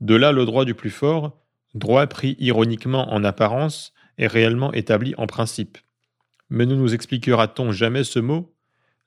De 0.00 0.14
là 0.14 0.32
le 0.32 0.44
droit 0.44 0.64
du 0.64 0.74
plus 0.74 0.90
fort, 0.90 1.40
droit 1.74 2.06
pris 2.06 2.36
ironiquement 2.38 3.12
en 3.12 3.24
apparence 3.24 3.92
et 4.18 4.26
réellement 4.26 4.72
établi 4.72 5.14
en 5.16 5.26
principe. 5.26 5.78
Mais 6.50 6.66
ne 6.66 6.74
nous 6.74 6.94
expliquera-t-on 6.94 7.72
jamais 7.72 8.04
ce 8.04 8.18
mot? 8.18 8.54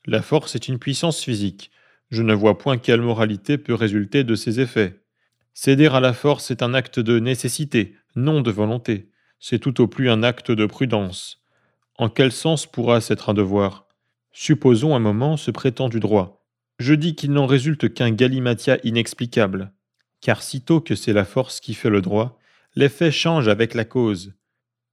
La 0.06 0.22
force 0.22 0.56
est 0.56 0.68
une 0.68 0.80
puissance 0.80 1.22
physique. 1.22 1.72
Je 2.10 2.24
ne 2.24 2.34
vois 2.34 2.58
point 2.58 2.78
quelle 2.78 3.02
moralité 3.02 3.58
peut 3.58 3.74
résulter 3.74 4.24
de 4.24 4.36
ses 4.36 4.60
effets. 4.60 5.02
Céder 5.54 5.88
à 5.88 6.00
la 6.00 6.14
force 6.14 6.52
est 6.52 6.62
un 6.62 6.74
acte 6.74 7.00
de 7.00 7.20
nécessité, 7.20 7.96
non 8.16 8.42
de 8.42 8.52
volonté. 8.52 9.10
C'est 9.40 9.60
tout 9.60 9.82
au 9.82 9.88
plus 9.88 10.10
un 10.10 10.24
acte 10.24 10.52
de 10.52 10.66
prudence. 10.66 11.42
En 11.98 12.10
quel 12.10 12.32
sens 12.32 12.66
pourra-ce 12.66 13.12
être 13.12 13.30
un 13.30 13.34
devoir? 13.34 13.88
Supposons 14.32 14.96
un 14.96 15.00
moment 15.00 15.36
ce 15.36 15.52
prétendu 15.52 16.00
droit. 16.00 16.37
Je 16.80 16.94
dis 16.94 17.16
qu'il 17.16 17.32
n'en 17.32 17.48
résulte 17.48 17.94
qu'un 17.94 18.12
galimatia 18.12 18.78
inexplicable, 18.84 19.74
car 20.22 20.44
sitôt 20.44 20.80
que 20.80 20.96
c'est 20.96 21.14
la 21.14 21.26
force 21.26 21.60
qui 21.60 21.74
fait 21.74 21.90
le 21.90 22.02
droit, 22.02 22.40
l'effet 22.76 23.12
change 23.12 23.48
avec 23.48 23.74
la 23.74 23.86
cause. 23.86 24.34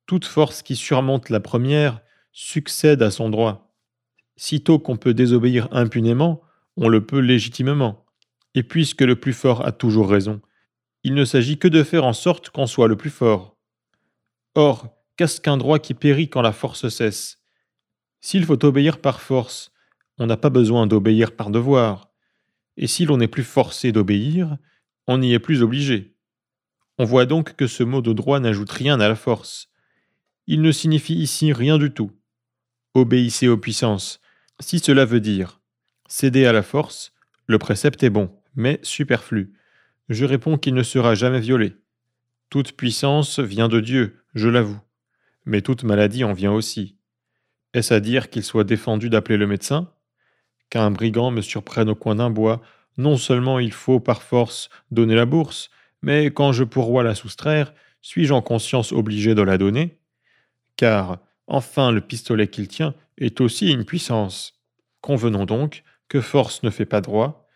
Toute 0.07 0.25
force 0.25 0.62
qui 0.62 0.76
surmonte 0.76 1.29
la 1.29 1.41
première 1.41 2.00
succède 2.33 3.03
à 3.03 3.11
son 3.11 3.29
droit. 3.29 3.75
Sitôt 4.37 4.79
qu'on 4.79 4.97
peut 4.97 5.14
désobéir 5.14 5.69
impunément, 5.73 6.43
on 6.76 6.88
le 6.88 7.05
peut 7.05 7.21
légitimement. 7.21 8.05
Et 8.55 8.62
puisque 8.62 9.03
le 9.03 9.17
plus 9.17 9.33
fort 9.33 9.67
a 9.67 9.73
toujours 9.73 10.11
raison, 10.11 10.41
il 11.03 11.14
ne 11.14 11.25
s'agit 11.25 11.59
que 11.59 11.69
de 11.69 11.83
faire 11.83 12.05
en 12.05 12.12
sorte 12.14 12.50
qu'on 12.50 12.67
soit 12.67 12.88
le 12.88 12.97
plus 12.97 13.11
fort. 13.11 13.59
Or, 14.55 14.88
qu'est-ce 15.17 15.41
qu'un 15.41 15.59
droit 15.59 15.79
qui 15.79 15.93
périt 15.93 16.31
quand 16.31 16.43
la 16.43 16.53
force 16.53 16.88
cesse? 16.88 17.41
S'il 18.21 18.45
faut 18.45 18.64
obéir 18.64 19.00
par 19.00 19.21
force, 19.21 19.74
on 20.18 20.26
n'a 20.26 20.37
pas 20.37 20.50
besoin 20.50 20.87
d'obéir 20.87 21.33
par 21.33 21.50
devoir. 21.50 22.11
Et 22.76 22.87
si 22.87 23.04
l'on 23.04 23.16
n'est 23.16 23.28
plus 23.28 23.44
forcé 23.44 23.92
d'obéir, 23.92 24.56
on 25.06 25.18
n'y 25.18 25.33
est 25.33 25.38
plus 25.38 25.62
obligé. 25.62 26.16
On 26.99 27.04
voit 27.04 27.26
donc 27.26 27.56
que 27.56 27.66
ce 27.66 27.83
mot 27.83 28.00
de 28.00 28.12
droit 28.12 28.40
n'ajoute 28.40 28.71
rien 28.71 29.00
à 29.00 29.09
la 29.09 29.16
force. 29.16 29.68
Il 30.47 30.62
ne 30.62 30.73
signifie 30.73 31.14
ici 31.14 31.52
rien 31.52 31.78
du 31.78 31.92
tout. 31.92 32.12
Obéissez 32.94 33.49
aux 33.49 33.59
puissances. 33.59 34.21
Si 34.61 34.78
cela 34.78 35.04
veut 35.04 35.21
dire 35.21 35.61
céder 36.06 36.47
à 36.47 36.52
la 36.52 36.62
force, 36.62 37.12
le 37.47 37.59
précepte 37.59 38.02
est 38.02 38.11
bon, 38.11 38.30
mais 38.54 38.78
superflu. 38.83 39.54
Je 40.09 40.25
réponds 40.25 40.59
qu'il 40.59 40.75
ne 40.75 40.83
sera 40.83 41.14
jamais 41.14 41.40
violé. 41.40 41.75
Toute 42.50 42.73
puissance 42.73 43.40
vient 43.40 43.68
de 43.68 43.80
Dieu, 43.80 44.23
je 44.35 44.49
l'avoue, 44.49 44.80
mais 45.44 45.62
toute 45.62 45.83
maladie 45.83 46.25
en 46.25 46.35
vient 46.35 46.52
aussi. 46.52 46.97
Est-ce 47.73 47.92
à 47.92 48.00
dire 48.00 48.30
qu'il 48.30 48.44
soit 48.44 48.64
défendu 48.64 49.11
d'appeler 49.11 49.38
le 49.38 49.47
médecin? 49.47 49.90
Qu'un 50.75 50.90
brigand 50.90 51.31
me 51.31 51.40
surprenne 51.40 51.88
au 51.88 51.95
coin 51.95 52.16
d'un 52.16 52.31
bois, 52.31 52.61
non 52.97 53.16
seulement 53.16 53.61
il 53.61 53.71
faut 53.71 54.00
par 54.00 54.25
force 54.25 54.71
donner 54.90 55.14
la 55.14 55.25
bourse, 55.25 55.71
mais 56.02 56.33
quand 56.33 56.50
je 56.50 56.64
pourrois 56.64 57.04
la 57.04 57.14
soustraire, 57.14 57.73
suis-je 58.02 58.33
en 58.33 58.43
conscience 58.43 58.90
obligé 58.90 59.37
de 59.37 59.43
la 59.43 59.57
donner? 59.57 60.00
Car, 60.75 61.19
enfin, 61.47 61.93
le 61.93 62.00
pistolet 62.00 62.49
qu'il 62.49 62.66
tient 62.66 62.97
est 63.19 63.40
aussi 63.40 63.71
une 63.71 63.85
puissance. 63.85 64.61
Convenons 65.00 65.45
donc 65.45 65.85
que 66.09 66.21
force 66.21 66.64
ne 66.64 66.71
fait 66.71 66.87
pas 66.87 67.00
droit, 67.00 67.47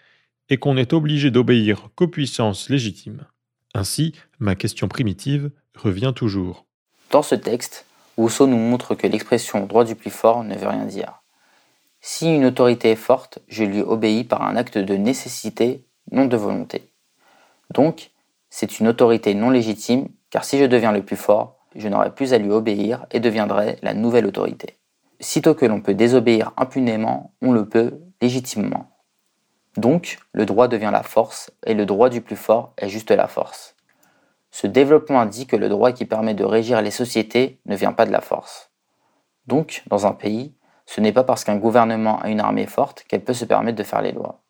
et 0.48 0.58
qu'on 0.58 0.76
est 0.76 0.92
obligé 0.92 1.32
d'obéir 1.32 1.88
qu'aux 1.96 2.06
puissances 2.06 2.70
légitimes. 2.70 3.26
Ainsi, 3.74 4.14
ma 4.38 4.54
question 4.54 4.86
primitive 4.86 5.50
revient 5.74 6.12
toujours. 6.14 6.66
Dans 7.10 7.24
ce 7.24 7.34
texte, 7.34 7.84
Rousseau 8.16 8.46
nous 8.46 8.58
montre 8.58 8.94
que 8.94 9.08
l'expression 9.08 9.66
droit 9.66 9.84
du 9.84 9.96
plus 9.96 10.12
fort 10.12 10.44
ne 10.44 10.54
veut 10.54 10.68
rien 10.68 10.86
dire. 10.86 11.20
Si 12.10 12.34
une 12.34 12.46
autorité 12.46 12.92
est 12.92 12.96
forte, 12.96 13.38
je 13.48 13.64
lui 13.64 13.82
obéis 13.82 14.24
par 14.24 14.42
un 14.42 14.56
acte 14.56 14.78
de 14.78 14.94
nécessité, 14.94 15.84
non 16.10 16.24
de 16.24 16.38
volonté. 16.38 16.90
Donc, 17.74 18.12
c'est 18.48 18.80
une 18.80 18.88
autorité 18.88 19.34
non 19.34 19.50
légitime, 19.50 20.08
car 20.30 20.42
si 20.42 20.58
je 20.58 20.64
deviens 20.64 20.90
le 20.90 21.04
plus 21.04 21.18
fort, 21.18 21.58
je 21.76 21.86
n'aurai 21.86 22.10
plus 22.10 22.32
à 22.32 22.38
lui 22.38 22.50
obéir 22.50 23.04
et 23.10 23.20
deviendrai 23.20 23.76
la 23.82 23.92
nouvelle 23.92 24.24
autorité. 24.24 24.78
Sitôt 25.20 25.54
que 25.54 25.66
l'on 25.66 25.82
peut 25.82 25.92
désobéir 25.92 26.52
impunément, 26.56 27.34
on 27.42 27.52
le 27.52 27.68
peut 27.68 28.00
légitimement. 28.22 28.88
Donc, 29.76 30.18
le 30.32 30.46
droit 30.46 30.66
devient 30.66 30.90
la 30.90 31.02
force, 31.02 31.50
et 31.66 31.74
le 31.74 31.84
droit 31.84 32.08
du 32.08 32.22
plus 32.22 32.36
fort 32.36 32.72
est 32.78 32.88
juste 32.88 33.10
la 33.10 33.28
force. 33.28 33.76
Ce 34.50 34.66
développement 34.66 35.20
indique 35.20 35.50
que 35.50 35.56
le 35.56 35.68
droit 35.68 35.92
qui 35.92 36.06
permet 36.06 36.32
de 36.32 36.44
régir 36.44 36.80
les 36.80 36.90
sociétés 36.90 37.60
ne 37.66 37.76
vient 37.76 37.92
pas 37.92 38.06
de 38.06 38.12
la 38.12 38.22
force. 38.22 38.70
Donc, 39.46 39.82
dans 39.88 40.06
un 40.06 40.12
pays, 40.12 40.54
ce 40.88 41.02
n'est 41.02 41.12
pas 41.12 41.22
parce 41.22 41.44
qu'un 41.44 41.58
gouvernement 41.58 42.18
a 42.20 42.30
une 42.30 42.40
armée 42.40 42.66
forte 42.66 43.04
qu'elle 43.06 43.22
peut 43.22 43.34
se 43.34 43.44
permettre 43.44 43.76
de 43.76 43.82
faire 43.82 44.00
les 44.00 44.12
lois. 44.12 44.40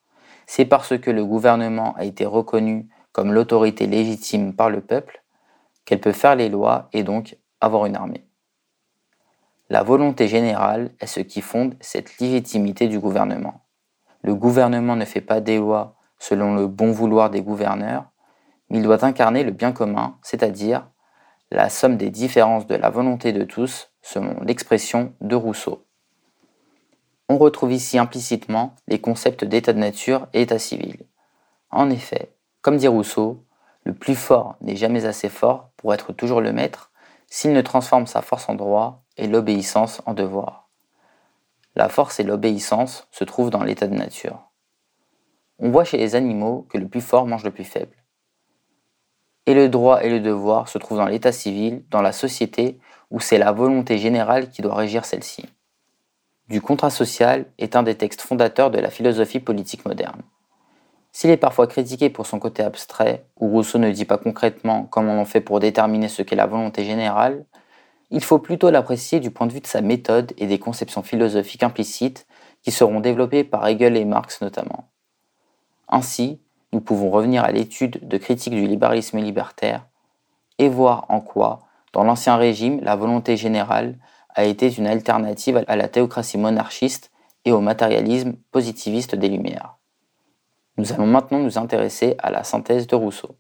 C'est 0.47 0.67
parce 0.67 0.97
que 0.97 1.11
le 1.11 1.25
gouvernement 1.25 1.97
a 1.97 2.05
été 2.05 2.25
reconnu 2.25 2.89
comme 3.11 3.33
l'autorité 3.33 3.89
légitime 3.89 4.55
par 4.55 4.71
le 4.71 4.81
peuple 4.81 5.25
qu'elle 5.85 6.01
peut 6.01 6.13
faire 6.13 6.37
les 6.37 6.49
lois 6.49 6.89
et 6.93 7.03
donc 7.03 7.37
avoir 7.61 7.87
une 7.87 7.97
armée. 7.97 8.25
La 9.69 9.83
volonté 9.83 10.29
générale 10.29 10.93
est 11.01 11.09
ce 11.09 11.19
qui 11.19 11.41
fonde 11.41 11.75
cette 11.81 12.21
légitimité 12.21 12.87
du 12.87 13.01
gouvernement. 13.01 13.65
Le 14.23 14.37
gouvernement 14.37 14.95
ne 14.95 15.07
fait 15.07 15.21
pas 15.21 15.41
des 15.41 15.59
lois 15.59 15.97
selon 16.21 16.55
le 16.55 16.69
bon 16.69 16.93
vouloir 16.93 17.31
des 17.31 17.43
gouverneurs, 17.43 18.05
mais 18.71 18.79
il 18.79 18.85
doit 18.85 19.05
incarner 19.05 19.43
le 19.43 19.51
bien 19.51 19.73
commun, 19.73 20.17
c'est-à-dire 20.23 20.87
la 21.51 21.69
somme 21.69 21.97
des 21.97 22.11
différences 22.11 22.69
de 22.69 22.77
la 22.77 22.91
volonté 22.91 23.33
de 23.33 23.43
tous, 23.43 23.91
selon 24.03 24.41
l'expression 24.45 25.15
de 25.21 25.35
Rousseau. 25.35 25.88
On 27.29 27.39
retrouve 27.39 27.73
ici 27.73 27.99
implicitement 27.99 28.75
les 28.87 29.01
concepts 29.01 29.45
d'état 29.45 29.73
de 29.73 29.79
nature 29.79 30.29
et 30.33 30.43
état 30.43 30.59
civil. 30.59 30.97
En 31.71 31.91
effet, 31.91 32.33
comme 32.63 32.77
dit 32.77 32.89
Rousseau, 32.89 33.45
le 33.85 33.95
plus 33.95 34.15
fort 34.15 34.57
n'est 34.61 34.77
jamais 34.77 35.05
assez 35.05 35.29
fort 35.29 35.71
pour 35.77 35.93
être 35.93 36.13
toujours 36.13 36.41
le 36.41 36.53
maître 36.53 36.91
s'il 37.27 37.53
ne 37.53 37.61
transforme 37.61 38.07
sa 38.07 38.23
force 38.23 38.49
en 38.49 38.55
droit 38.55 39.03
et 39.17 39.27
l'obéissance 39.27 40.01
en 40.07 40.15
devoir. 40.15 40.69
La 41.77 41.89
force 41.89 42.19
et 42.19 42.25
l'obéissance 42.25 43.07
se 43.11 43.25
trouvent 43.25 43.51
dans 43.51 43.63
l'état 43.63 43.87
de 43.87 43.95
nature. 43.95 44.51
On 45.59 45.71
voit 45.71 45.85
chez 45.85 45.99
les 45.99 46.15
animaux 46.15 46.67
que 46.71 46.79
le 46.79 46.89
plus 46.89 47.01
fort 47.01 47.27
mange 47.27 47.45
le 47.45 47.51
plus 47.51 47.65
faible 47.65 47.99
et 49.49 49.55
le 49.55 49.71
droit 49.71 50.05
et 50.05 50.11
le 50.11 50.21
devoir 50.21 50.69
se 50.69 50.77
trouvent 50.77 50.99
dans 50.99 51.07
l'état 51.07 51.33
civil, 51.33 51.83
dans 51.89 52.03
la 52.03 52.13
société, 52.13 52.79
où 53.11 53.19
c'est 53.19 53.39
la 53.39 53.51
volonté 53.51 53.97
générale 53.97 54.51
qui 54.51 54.61
doit 54.61 54.75
régir 54.75 55.07
celle-ci. 55.07 55.47
Du 56.49 56.63
contrat 56.63 56.91
social 56.91 57.45
est 57.59 57.77
un 57.77 57.83
des 57.83 57.95
textes 57.95 58.23
fondateurs 58.23 58.71
de 58.71 58.79
la 58.79 58.89
philosophie 58.89 59.41
politique 59.41 59.85
moderne. 59.85 60.23
S'il 61.13 61.31
est 61.31 61.37
parfois 61.37 61.67
critiqué 61.67 62.09
pour 62.09 62.27
son 62.27 62.39
côté 62.39 62.63
abstrait, 62.63 63.27
où 63.39 63.49
Rousseau 63.49 63.79
ne 63.79 63.91
dit 63.91 64.07
pas 64.07 64.17
concrètement 64.17 64.85
comment 64.85 65.21
on 65.21 65.25
fait 65.27 65.43
pour 65.43 65.61
déterminer 65.61 66.09
ce 66.09 66.23
qu'est 66.23 66.37
la 66.37 66.47
volonté 66.47 66.85
générale, 66.85 67.45
il 68.11 68.25
faut 68.25 68.39
plutôt 68.39 68.71
l'apprécier 68.71 69.21
du 69.21 69.31
point 69.31 69.47
de 69.47 69.53
vue 69.53 69.61
de 69.61 69.67
sa 69.67 69.83
méthode 69.83 70.33
et 70.39 70.47
des 70.47 70.59
conceptions 70.59 71.03
philosophiques 71.03 71.63
implicites 71.63 72.27
qui 72.63 72.71
seront 72.71 73.01
développées 73.01 73.45
par 73.45 73.67
Hegel 73.67 73.97
et 73.97 74.07
Marx 74.07 74.41
notamment. 74.41 74.89
Ainsi, 75.89 76.41
nous 76.73 76.81
pouvons 76.81 77.11
revenir 77.11 77.45
à 77.45 77.53
l'étude 77.53 78.07
de 78.07 78.17
critique 78.17 78.55
du 78.55 78.67
libéralisme 78.67 79.19
libertaire 79.19 79.87
et 80.59 80.69
voir 80.69 81.05
en 81.11 81.21
quoi, 81.21 81.61
dans 81.93 82.05
l'Ancien 82.05 82.37
Régime, 82.37 82.81
la 82.83 82.97
volonté 82.97 83.37
générale 83.37 83.97
a 84.39 84.45
été 84.45 84.73
une 84.73 84.87
alternative 84.87 85.65
à 85.67 85.75
la 85.75 85.89
théocratie 85.89 86.39
monarchiste 86.39 87.11
et 87.45 87.51
au 87.51 87.61
matérialisme 87.61 88.37
positiviste 88.53 89.17
des 89.17 89.29
Lumières. 89.29 89.79
Nous 90.77 90.93
allons 90.93 91.09
maintenant 91.09 91.41
nous 91.41 91.59
intéresser 91.59 92.15
à 92.21 92.31
la 92.31 92.45
synthèse 92.45 92.87
de 92.87 92.95
Rousseau. 92.95 93.35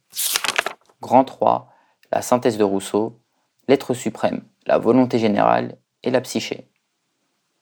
Grand 1.00 1.22
3, 1.22 1.68
la 2.10 2.20
synthèse 2.20 2.58
de 2.58 2.64
Rousseau, 2.64 3.16
l'être 3.68 3.94
suprême, 3.94 4.42
la 4.66 4.78
volonté 4.78 5.20
générale 5.20 5.76
et 6.02 6.10
la 6.10 6.20
psyché. 6.20 6.68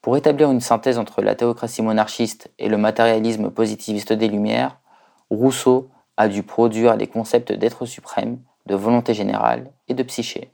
Pour 0.00 0.16
établir 0.16 0.50
une 0.50 0.62
synthèse 0.62 0.98
entre 0.98 1.20
la 1.20 1.34
théocratie 1.34 1.82
monarchiste 1.82 2.50
et 2.58 2.70
le 2.70 2.78
matérialisme 2.78 3.50
positiviste 3.50 4.14
des 4.14 4.28
Lumières, 4.28 4.78
Rousseau 5.28 5.90
a 6.16 6.28
dû 6.28 6.42
produire 6.42 6.96
les 6.96 7.06
concepts 7.06 7.52
d'être 7.52 7.84
suprême, 7.84 8.38
de 8.64 8.74
volonté 8.74 9.12
générale 9.12 9.72
et 9.88 9.94
de 9.94 10.02
psyché. 10.04 10.52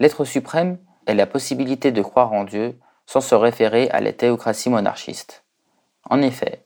L'être 0.00 0.24
suprême 0.24 0.78
la 1.14 1.26
possibilité 1.26 1.92
de 1.92 2.02
croire 2.02 2.32
en 2.32 2.44
Dieu 2.44 2.78
sans 3.06 3.20
se 3.20 3.34
référer 3.34 3.88
à 3.90 4.00
la 4.00 4.12
théocratie 4.12 4.70
monarchiste. 4.70 5.44
En 6.10 6.20
effet, 6.22 6.64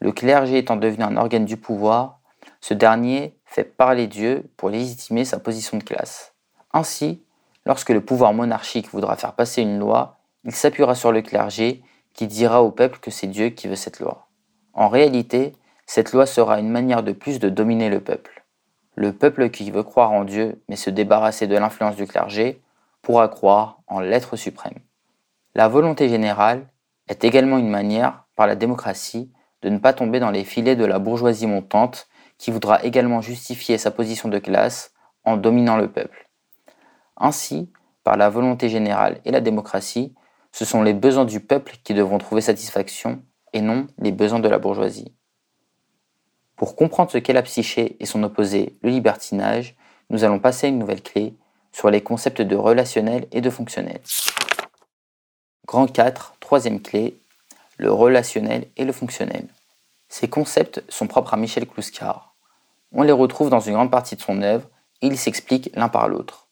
le 0.00 0.12
clergé 0.12 0.58
étant 0.58 0.76
devenu 0.76 1.04
un 1.04 1.16
organe 1.16 1.44
du 1.44 1.56
pouvoir, 1.56 2.20
ce 2.60 2.74
dernier 2.74 3.34
fait 3.44 3.64
parler 3.64 4.06
Dieu 4.06 4.50
pour 4.56 4.68
légitimer 4.68 5.24
sa 5.24 5.38
position 5.38 5.78
de 5.78 5.82
classe. 5.82 6.34
Ainsi, 6.72 7.22
lorsque 7.66 7.90
le 7.90 8.00
pouvoir 8.00 8.32
monarchique 8.32 8.90
voudra 8.90 9.16
faire 9.16 9.32
passer 9.32 9.62
une 9.62 9.78
loi, 9.78 10.18
il 10.44 10.54
s'appuiera 10.54 10.94
sur 10.94 11.12
le 11.12 11.22
clergé 11.22 11.82
qui 12.14 12.26
dira 12.26 12.62
au 12.62 12.70
peuple 12.70 12.98
que 12.98 13.10
c'est 13.10 13.26
Dieu 13.26 13.50
qui 13.50 13.68
veut 13.68 13.76
cette 13.76 14.00
loi. 14.00 14.28
En 14.74 14.88
réalité, 14.88 15.54
cette 15.86 16.12
loi 16.12 16.26
sera 16.26 16.60
une 16.60 16.70
manière 16.70 17.02
de 17.02 17.12
plus 17.12 17.38
de 17.38 17.48
dominer 17.48 17.88
le 17.88 18.00
peuple. 18.00 18.44
Le 18.94 19.12
peuple 19.12 19.50
qui 19.50 19.70
veut 19.70 19.82
croire 19.82 20.12
en 20.12 20.24
Dieu 20.24 20.60
mais 20.68 20.76
se 20.76 20.90
débarrasser 20.90 21.46
de 21.46 21.56
l'influence 21.56 21.96
du 21.96 22.06
clergé 22.06 22.60
pourra 23.08 23.28
croire 23.28 23.80
en 23.86 24.00
l'être 24.00 24.36
suprême. 24.36 24.80
La 25.54 25.66
volonté 25.66 26.10
générale 26.10 26.68
est 27.08 27.24
également 27.24 27.56
une 27.56 27.70
manière, 27.70 28.26
par 28.36 28.46
la 28.46 28.54
démocratie, 28.54 29.32
de 29.62 29.70
ne 29.70 29.78
pas 29.78 29.94
tomber 29.94 30.20
dans 30.20 30.30
les 30.30 30.44
filets 30.44 30.76
de 30.76 30.84
la 30.84 30.98
bourgeoisie 30.98 31.46
montante 31.46 32.06
qui 32.36 32.50
voudra 32.50 32.84
également 32.84 33.22
justifier 33.22 33.78
sa 33.78 33.90
position 33.90 34.28
de 34.28 34.38
classe 34.38 34.92
en 35.24 35.38
dominant 35.38 35.78
le 35.78 35.90
peuple. 35.90 36.28
Ainsi, 37.16 37.72
par 38.04 38.18
la 38.18 38.28
volonté 38.28 38.68
générale 38.68 39.22
et 39.24 39.30
la 39.30 39.40
démocratie, 39.40 40.14
ce 40.52 40.66
sont 40.66 40.82
les 40.82 40.92
besoins 40.92 41.24
du 41.24 41.40
peuple 41.40 41.76
qui 41.84 41.94
devront 41.94 42.18
trouver 42.18 42.42
satisfaction 42.42 43.22
et 43.54 43.62
non 43.62 43.86
les 43.96 44.12
besoins 44.12 44.40
de 44.40 44.50
la 44.50 44.58
bourgeoisie. 44.58 45.14
Pour 46.56 46.76
comprendre 46.76 47.10
ce 47.10 47.16
qu'est 47.16 47.32
la 47.32 47.40
psyché 47.40 47.96
et 48.00 48.04
son 48.04 48.22
opposé, 48.22 48.78
le 48.82 48.90
libertinage, 48.90 49.76
nous 50.10 50.24
allons 50.24 50.40
passer 50.40 50.66
à 50.66 50.68
une 50.68 50.78
nouvelle 50.78 51.02
clé 51.02 51.38
sur 51.72 51.90
les 51.90 52.02
concepts 52.02 52.42
de 52.42 52.56
relationnel 52.56 53.26
et 53.32 53.40
de 53.40 53.50
fonctionnel. 53.50 54.00
Grand 55.66 55.86
4, 55.86 56.34
troisième 56.40 56.80
clé, 56.80 57.20
le 57.76 57.92
relationnel 57.92 58.66
et 58.76 58.84
le 58.84 58.92
fonctionnel. 58.92 59.46
Ces 60.08 60.28
concepts 60.28 60.82
sont 60.88 61.06
propres 61.06 61.34
à 61.34 61.36
Michel 61.36 61.66
Kluskar. 61.66 62.34
On 62.92 63.02
les 63.02 63.12
retrouve 63.12 63.50
dans 63.50 63.60
une 63.60 63.74
grande 63.74 63.90
partie 63.90 64.16
de 64.16 64.20
son 64.20 64.42
œuvre 64.42 64.68
et 65.02 65.06
ils 65.06 65.18
s'expliquent 65.18 65.70
l'un 65.74 65.88
par 65.88 66.08
l'autre. 66.08 66.48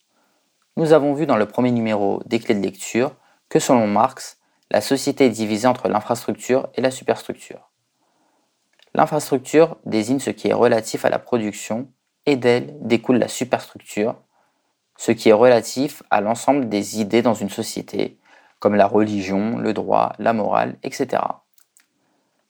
Nous 0.75 0.93
avons 0.93 1.13
vu 1.13 1.25
dans 1.25 1.37
le 1.37 1.47
premier 1.47 1.71
numéro 1.71 2.21
des 2.25 2.39
clés 2.39 2.53
de 2.53 2.61
lecture 2.61 3.15
que 3.49 3.59
selon 3.59 3.87
Marx, 3.87 4.37
la 4.69 4.81
société 4.81 5.25
est 5.25 5.31
divisée 5.31 5.67
entre 5.67 5.87
l'infrastructure 5.87 6.69
et 6.75 6.81
la 6.81 6.91
superstructure. 6.91 7.71
L'infrastructure 8.93 9.77
désigne 9.85 10.19
ce 10.19 10.29
qui 10.29 10.49
est 10.49 10.53
relatif 10.53 11.05
à 11.05 11.09
la 11.09 11.19
production 11.19 11.91
et 12.25 12.35
d'elle 12.35 12.75
découle 12.81 13.17
la 13.17 13.27
superstructure, 13.27 14.15
ce 14.97 15.11
qui 15.11 15.29
est 15.29 15.33
relatif 15.33 16.03
à 16.09 16.21
l'ensemble 16.21 16.69
des 16.69 16.99
idées 16.99 17.21
dans 17.21 17.33
une 17.33 17.49
société, 17.49 18.17
comme 18.59 18.75
la 18.75 18.87
religion, 18.87 19.57
le 19.57 19.73
droit, 19.73 20.13
la 20.19 20.33
morale, 20.33 20.75
etc. 20.83 21.21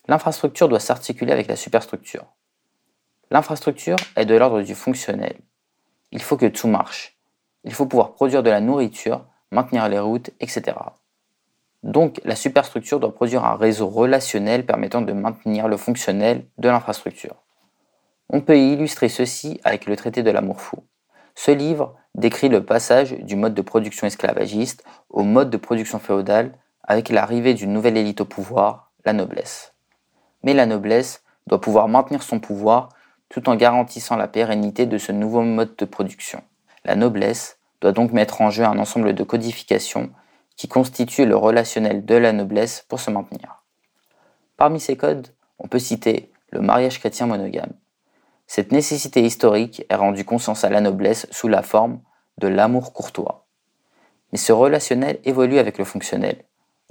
L'infrastructure 0.08 0.70
doit 0.70 0.80
s'articuler 0.80 1.34
avec 1.34 1.48
la 1.48 1.58
superstructure. 1.58 2.26
L'infrastructure 3.30 3.98
est 4.16 4.26
de 4.26 4.36
l'ordre 4.36 4.62
du 4.62 4.74
fonctionnel. 4.74 5.36
Il 6.12 6.22
faut 6.22 6.38
que 6.38 6.46
tout 6.46 6.70
marche. 6.70 7.18
Il 7.66 7.74
faut 7.74 7.86
pouvoir 7.86 8.14
produire 8.14 8.42
de 8.42 8.50
la 8.50 8.62
nourriture, 8.62 9.26
maintenir 9.52 9.90
les 9.90 10.00
routes, 10.00 10.30
etc. 10.40 10.78
Donc 11.84 12.22
la 12.24 12.36
superstructure 12.38 13.02
doit 13.02 13.14
produire 13.14 13.44
un 13.44 13.56
réseau 13.56 13.88
relationnel 13.88 14.66
permettant 14.66 15.02
de 15.02 15.12
maintenir 15.12 15.68
le 15.68 15.76
fonctionnel 15.76 16.46
de 16.58 16.70
l'infrastructure. 16.70 17.36
On 18.30 18.42
peut 18.42 18.58
illustrer 18.58 19.10
ceci 19.10 19.60
avec 19.66 19.86
le 19.86 19.96
traité 19.98 20.24
de 20.24 20.32
l'amour 20.32 20.62
fou. 20.62 20.84
Ce 21.40 21.52
livre 21.52 21.94
décrit 22.16 22.50
le 22.50 22.66
passage 22.66 23.12
du 23.12 23.36
mode 23.36 23.54
de 23.54 23.62
production 23.62 24.08
esclavagiste 24.08 24.84
au 25.12 25.22
mode 25.22 25.52
de 25.52 25.58
production 25.58 26.00
féodal 26.00 26.52
avec 26.84 27.10
l'arrivée 27.10 27.54
d'une 27.54 27.72
nouvelle 27.72 27.96
élite 27.96 28.22
au 28.22 28.26
pouvoir, 28.26 28.92
la 29.06 29.14
noblesse. 29.14 29.76
Mais 30.42 30.56
la 30.56 30.66
noblesse 30.66 31.24
doit 31.46 31.62
pouvoir 31.62 31.90
maintenir 31.90 32.24
son 32.24 32.40
pouvoir 32.40 32.90
tout 33.30 33.50
en 33.50 33.56
garantissant 33.56 34.16
la 34.16 34.28
pérennité 34.28 34.88
de 34.88 34.98
ce 34.98 35.12
nouveau 35.12 35.44
mode 35.44 35.76
de 35.76 35.86
production. 35.86 36.42
La 36.86 36.96
noblesse 36.96 37.60
doit 37.82 37.92
donc 37.92 38.14
mettre 38.14 38.42
en 38.42 38.50
jeu 38.50 38.64
un 38.64 38.80
ensemble 38.80 39.14
de 39.14 39.24
codifications 39.24 40.10
qui 40.56 40.68
constituent 40.68 41.28
le 41.28 41.38
relationnel 41.38 42.04
de 42.04 42.16
la 42.16 42.34
noblesse 42.34 42.84
pour 42.90 43.00
se 43.00 43.12
maintenir. 43.12 43.62
Parmi 44.58 44.80
ces 44.80 44.98
codes, 44.98 45.28
on 45.60 45.68
peut 45.68 45.78
citer 45.78 46.32
le 46.50 46.62
mariage 46.62 46.98
chrétien 46.98 47.28
monogame, 47.28 47.74
cette 48.48 48.72
nécessité 48.72 49.22
historique 49.22 49.86
est 49.90 49.96
rendue 49.96 50.24
conscience 50.24 50.64
à 50.64 50.70
la 50.70 50.80
noblesse 50.80 51.28
sous 51.32 51.50
la 51.50 51.62
forme 51.62 52.00
de 52.38 52.48
l'amour 52.48 52.94
courtois. 52.94 53.46
Mais 54.32 54.38
ce 54.38 54.54
relationnel 54.54 55.20
évolue 55.26 55.60
avec 55.60 55.78
le 55.78 55.84
fonctionnel. 55.84 56.46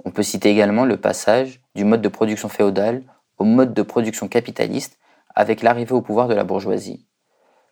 On 0.05 0.11
peut 0.11 0.23
citer 0.23 0.49
également 0.49 0.85
le 0.85 0.97
passage 0.97 1.59
du 1.75 1.83
mode 1.83 2.01
de 2.01 2.09
production 2.09 2.47
féodal 2.47 3.03
au 3.39 3.43
mode 3.43 3.73
de 3.73 3.81
production 3.81 4.27
capitaliste 4.27 4.99
avec 5.35 5.63
l'arrivée 5.63 5.93
au 5.93 6.01
pouvoir 6.01 6.27
de 6.27 6.35
la 6.35 6.43
bourgeoisie. 6.43 7.05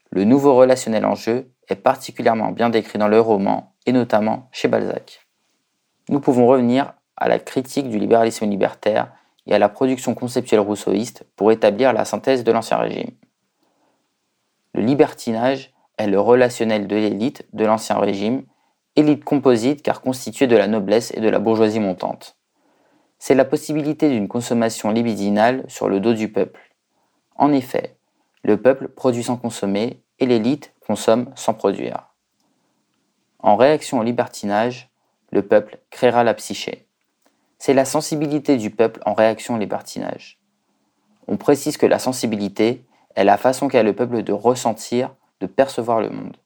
Le 0.09 0.23
nouveau 0.23 0.55
relationnel 0.55 1.05
en 1.05 1.15
jeu 1.15 1.51
est 1.67 1.75
particulièrement 1.75 2.51
bien 2.51 2.69
décrit 2.69 2.99
dans 2.99 3.07
le 3.07 3.19
roman 3.19 3.75
et 3.85 3.91
notamment 3.91 4.49
chez 4.51 4.67
Balzac. 4.67 5.27
Nous 6.09 6.19
pouvons 6.19 6.47
revenir 6.47 6.93
à 7.17 7.27
la 7.27 7.39
critique 7.39 7.89
du 7.89 7.99
libéralisme 7.99 8.49
libertaire 8.49 9.11
et 9.47 9.53
à 9.53 9.59
la 9.59 9.69
production 9.69 10.15
conceptuelle 10.15 10.59
rousseauiste 10.59 11.23
pour 11.35 11.51
établir 11.51 11.93
la 11.93 12.05
synthèse 12.05 12.43
de 12.43 12.51
l'Ancien 12.51 12.77
Régime. 12.77 13.11
Le 14.75 14.81
libertinage 14.81 15.73
est 15.97 16.07
le 16.07 16.19
relationnel 16.19 16.85
de 16.87 16.97
l'élite 16.97 17.45
de 17.53 17.63
l'Ancien 17.63 17.97
Régime, 17.97 18.43
élite 18.97 19.23
composite 19.23 19.81
car 19.81 20.01
constituée 20.01 20.47
de 20.47 20.57
la 20.57 20.67
noblesse 20.67 21.13
et 21.15 21.21
de 21.21 21.29
la 21.29 21.39
bourgeoisie 21.39 21.79
montante. 21.79 22.35
C'est 23.17 23.35
la 23.35 23.45
possibilité 23.45 24.09
d'une 24.09 24.27
consommation 24.27 24.91
libidinale 24.91 25.63
sur 25.69 25.87
le 25.87 26.01
dos 26.01 26.11
du 26.11 26.29
peuple. 26.29 26.59
En 27.37 27.53
effet, 27.53 27.95
le 28.43 28.57
peuple 28.57 28.89
produit 28.89 29.23
sans 29.23 29.37
consommer 29.37 30.01
et 30.19 30.25
l'élite 30.25 30.73
consomme 30.85 31.31
sans 31.35 31.53
produire. 31.53 32.09
En 33.39 33.55
réaction 33.55 33.99
au 33.99 34.03
libertinage, 34.03 34.89
le 35.31 35.41
peuple 35.41 35.77
créera 35.89 36.25
la 36.25 36.33
psyché. 36.33 36.85
C'est 37.59 37.73
la 37.73 37.85
sensibilité 37.85 38.57
du 38.57 38.71
peuple 38.71 38.99
en 39.05 39.13
réaction 39.13 39.55
au 39.55 39.57
libertinage. 39.57 40.37
On 41.29 41.37
précise 41.37 41.77
que 41.77 41.85
la 41.85 41.97
sensibilité 41.97 42.83
est 43.15 43.23
la 43.23 43.37
façon 43.37 43.67
qu'a 43.67 43.83
le 43.83 43.93
peuple 43.93 44.23
de 44.23 44.33
ressentir, 44.33 45.13
de 45.41 45.47
percevoir 45.47 46.01
le 46.01 46.09
monde. 46.09 46.37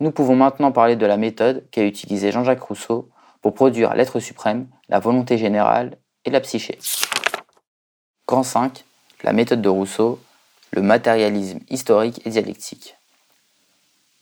Nous 0.00 0.12
pouvons 0.12 0.36
maintenant 0.36 0.72
parler 0.72 0.96
de 0.96 1.06
la 1.06 1.16
méthode 1.16 1.68
qu'a 1.70 1.84
utilisée 1.84 2.32
Jean-Jacques 2.32 2.62
Rousseau 2.62 3.10
pour 3.42 3.54
produire 3.54 3.94
l'être 3.94 4.20
suprême, 4.20 4.68
la 4.88 4.98
volonté 4.98 5.36
générale 5.36 5.96
et 6.24 6.30
la 6.30 6.40
psyché. 6.40 6.78
Grand 8.26 8.42
5, 8.42 8.84
la 9.22 9.32
méthode 9.32 9.62
de 9.62 9.68
Rousseau, 9.68 10.20
le 10.70 10.82
matérialisme 10.82 11.60
historique 11.68 12.24
et 12.24 12.30
dialectique. 12.30 12.96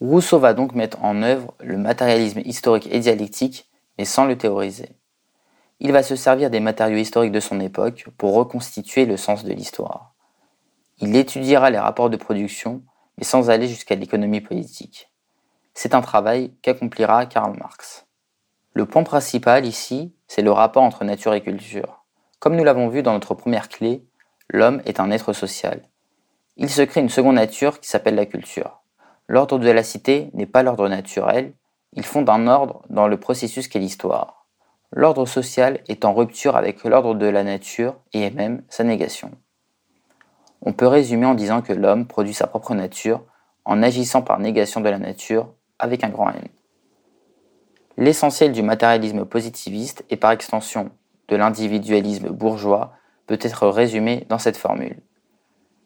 Rousseau 0.00 0.38
va 0.38 0.54
donc 0.54 0.74
mettre 0.74 1.02
en 1.04 1.22
œuvre 1.22 1.54
le 1.61 1.76
matérialisme 1.76 2.40
historique 2.44 2.88
et 2.90 3.00
dialectique, 3.00 3.68
mais 3.98 4.04
sans 4.04 4.24
le 4.24 4.38
théoriser. 4.38 4.90
Il 5.81 5.92
va 5.92 6.02
se 6.02 6.16
servir 6.16 6.50
des 6.50 6.61
matériaux 6.61 6.98
historiques 6.98 7.33
de 7.33 7.40
son 7.40 7.61
époque 7.61 8.07
pour 8.16 8.35
reconstituer 8.35 9.07
le 9.07 9.16
sens 9.16 9.44
de 9.44 9.52
l'histoire. 9.52 10.14
Il 11.00 11.14
étudiera 11.14 11.70
les 11.70 11.78
rapports 11.78 12.11
de 12.11 12.16
production, 12.16 12.82
mais 13.16 13.24
sans 13.24 13.50
aller 13.50 13.68
jusqu'à 13.68 13.94
l'économie 13.94 14.40
politique. 14.40 15.12
C'est 15.72 15.94
un 15.94 16.00
travail 16.00 16.52
qu'accomplira 16.61 17.26
Karl 17.26 17.56
Marx. 17.56 18.06
Le 18.74 18.84
point 18.84 19.04
principal 19.04 19.64
ici, 19.64 20.12
c'est 20.26 20.42
le 20.42 20.50
rapport 20.50 20.82
entre 20.82 21.04
nature 21.04 21.34
et 21.34 21.40
culture. 21.40 22.04
Comme 22.40 22.56
nous 22.56 22.64
l'avons 22.64 22.88
vu 22.88 23.02
dans 23.02 23.12
notre 23.12 23.34
première 23.34 23.68
clé, 23.68 24.04
l'homme 24.48 24.82
est 24.87 24.98
un 24.98 25.12
être 25.12 25.32
social. 25.32 25.82
Il 26.56 26.68
se 26.68 26.82
crée 26.82 27.00
une 27.00 27.08
seconde 27.08 27.37
nature 27.37 27.78
qui 27.78 27.88
s'appelle 27.88 28.16
la 28.16 28.26
culture. 28.26 28.80
L'ordre 29.28 29.58
de 29.58 29.70
la 29.70 29.84
cité 29.84 30.30
n'est 30.34 30.46
pas 30.46 30.64
l'ordre 30.64 30.88
naturel, 30.88 31.52
il 31.92 32.04
fonde 32.04 32.28
un 32.28 32.48
ordre 32.48 32.82
dans 32.90 33.06
le 33.06 33.20
processus 33.20 33.68
qu'est 33.68 33.78
l'histoire. 33.78 34.46
L'ordre 34.90 35.26
social 35.26 35.80
est 35.87 36.04
en 36.04 36.12
rupture 36.12 36.56
avec 36.56 36.82
l'ordre 36.82 37.14
de 37.14 37.26
la 37.26 37.44
nature 37.44 37.96
et 38.12 38.22
est 38.22 38.34
même 38.34 38.62
sa 38.68 38.82
négation. 38.82 39.30
On 40.62 40.73
peut 40.73 40.87
résumer 40.87 41.27
en 41.27 41.35
disant 41.35 41.62
que 41.62 41.73
l'homme 41.73 42.07
produit 42.07 42.35
sa 42.35 42.47
propre 42.47 42.75
nature 42.75 43.23
en 43.64 43.83
agissant 43.83 44.23
par 44.23 44.38
négation 44.38 44.81
de 44.81 44.88
la 44.88 44.99
nature 44.99 45.53
avec 45.79 46.05
un 46.05 46.09
grand 46.09 46.31
N. 46.31 46.49
L'essentiel 47.97 48.53
du 48.53 48.62
matérialisme 48.62 49.25
positiviste 49.25 50.05
et 50.11 50.16
par 50.16 50.31
extension 50.31 50.90
de 51.29 51.37
l'individualisme 51.37 52.31
bourgeois 52.31 52.92
peut 53.27 53.38
être 53.40 53.68
résumé 53.68 54.25
dans 54.29 54.38
cette 54.38 54.57
formule. 54.57 54.99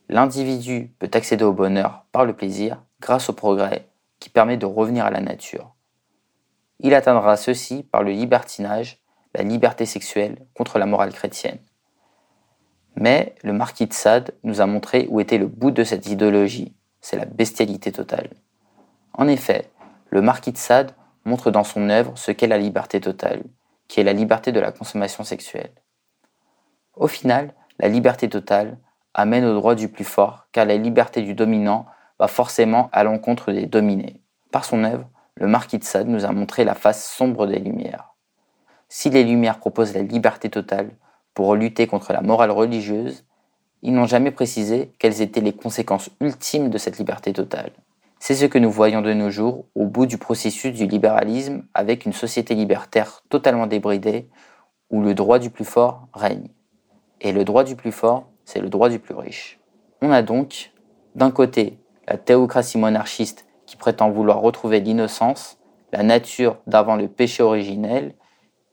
L'individu 0.08 0.94
peut 0.98 1.10
accéder 1.12 1.44
au 1.44 1.52
bonheur 1.52 2.04
par 2.12 2.24
le 2.24 2.34
plaisir 2.34 2.82
grâce 3.00 3.30
au 3.30 3.32
progrès 3.32 3.88
qui 4.20 4.30
permet 4.30 4.56
de 4.56 4.66
revenir 4.66 5.04
à 5.04 5.10
la 5.10 5.20
nature. 5.20 5.74
Il 6.80 6.94
atteindra 6.94 7.36
ceci 7.36 7.82
par 7.82 8.02
le 8.02 8.12
libertinage, 8.12 9.02
la 9.34 9.42
liberté 9.42 9.86
sexuelle 9.86 10.46
contre 10.54 10.78
la 10.78 10.86
morale 10.86 11.12
chrétienne. 11.12 11.58
Mais 12.96 13.34
le 13.42 13.52
marquis 13.52 13.86
de 13.86 13.92
Sade 13.92 14.34
nous 14.42 14.60
a 14.60 14.66
montré 14.66 15.06
où 15.08 15.20
était 15.20 15.38
le 15.38 15.46
bout 15.46 15.70
de 15.70 15.84
cette 15.84 16.06
idéologie, 16.08 16.74
c'est 17.00 17.16
la 17.16 17.24
bestialité 17.24 17.90
totale. 17.92 18.30
En 19.14 19.28
effet, 19.28 19.70
le 20.10 20.22
marquis 20.22 20.52
de 20.52 20.58
Sade 20.58 20.92
montre 21.24 21.50
dans 21.50 21.64
son 21.64 21.88
œuvre 21.90 22.12
ce 22.16 22.32
qu'est 22.32 22.46
la 22.46 22.58
liberté 22.58 23.00
totale, 23.00 23.42
qui 23.88 24.00
est 24.00 24.04
la 24.04 24.12
liberté 24.12 24.52
de 24.52 24.60
la 24.60 24.72
consommation 24.72 25.24
sexuelle. 25.24 25.72
Au 26.94 27.06
final, 27.06 27.54
la 27.78 27.88
liberté 27.88 28.28
totale 28.28 28.78
amène 29.14 29.44
au 29.44 29.54
droit 29.54 29.74
du 29.74 29.88
plus 29.88 30.04
fort, 30.04 30.46
car 30.52 30.66
la 30.66 30.76
liberté 30.76 31.22
du 31.22 31.34
dominant 31.34 31.86
va 32.18 32.28
forcément 32.28 32.88
à 32.92 33.04
l'encontre 33.04 33.52
des 33.52 33.66
dominés. 33.66 34.20
Par 34.50 34.64
son 34.64 34.84
œuvre, 34.84 35.08
le 35.34 35.46
marquis 35.46 35.78
de 35.78 35.84
Sade 35.84 36.08
nous 36.08 36.24
a 36.24 36.32
montré 36.32 36.64
la 36.64 36.74
face 36.74 37.10
sombre 37.10 37.46
des 37.46 37.58
Lumières. 37.58 38.14
Si 38.88 39.08
les 39.10 39.24
Lumières 39.24 39.58
proposent 39.58 39.94
la 39.94 40.02
liberté 40.02 40.50
totale 40.50 40.90
pour 41.34 41.54
lutter 41.54 41.86
contre 41.86 42.12
la 42.12 42.20
morale 42.20 42.50
religieuse, 42.50 43.24
ils 43.82 43.92
n'ont 43.92 44.06
jamais 44.06 44.30
précisé 44.30 44.92
quelles 44.98 45.22
étaient 45.22 45.40
les 45.40 45.52
conséquences 45.52 46.10
ultimes 46.20 46.70
de 46.70 46.78
cette 46.78 46.98
liberté 46.98 47.32
totale. 47.32 47.72
C'est 48.20 48.36
ce 48.36 48.44
que 48.44 48.58
nous 48.58 48.70
voyons 48.70 49.02
de 49.02 49.12
nos 49.12 49.30
jours 49.30 49.64
au 49.74 49.86
bout 49.86 50.06
du 50.06 50.16
processus 50.16 50.72
du 50.72 50.86
libéralisme 50.86 51.64
avec 51.74 52.06
une 52.06 52.12
société 52.12 52.54
libertaire 52.54 53.22
totalement 53.28 53.66
débridée 53.66 54.28
où 54.90 55.02
le 55.02 55.14
droit 55.14 55.40
du 55.40 55.50
plus 55.50 55.64
fort 55.64 56.06
règne. 56.12 56.46
Et 57.20 57.32
le 57.32 57.44
droit 57.44 57.64
du 57.64 57.74
plus 57.74 57.90
fort, 57.90 58.28
c'est 58.44 58.60
le 58.60 58.68
droit 58.68 58.88
du 58.88 59.00
plus 59.00 59.14
riche. 59.14 59.58
On 60.02 60.12
a 60.12 60.22
donc, 60.22 60.70
d'un 61.16 61.32
côté, 61.32 61.78
la 62.06 62.16
théocratie 62.16 62.78
monarchiste 62.78 63.46
qui 63.66 63.76
prétend 63.76 64.10
vouloir 64.10 64.40
retrouver 64.40 64.80
l'innocence, 64.80 65.58
la 65.92 66.02
nature 66.02 66.58
d'avant 66.66 66.94
le 66.94 67.08
péché 67.08 67.42
originel, 67.42 68.14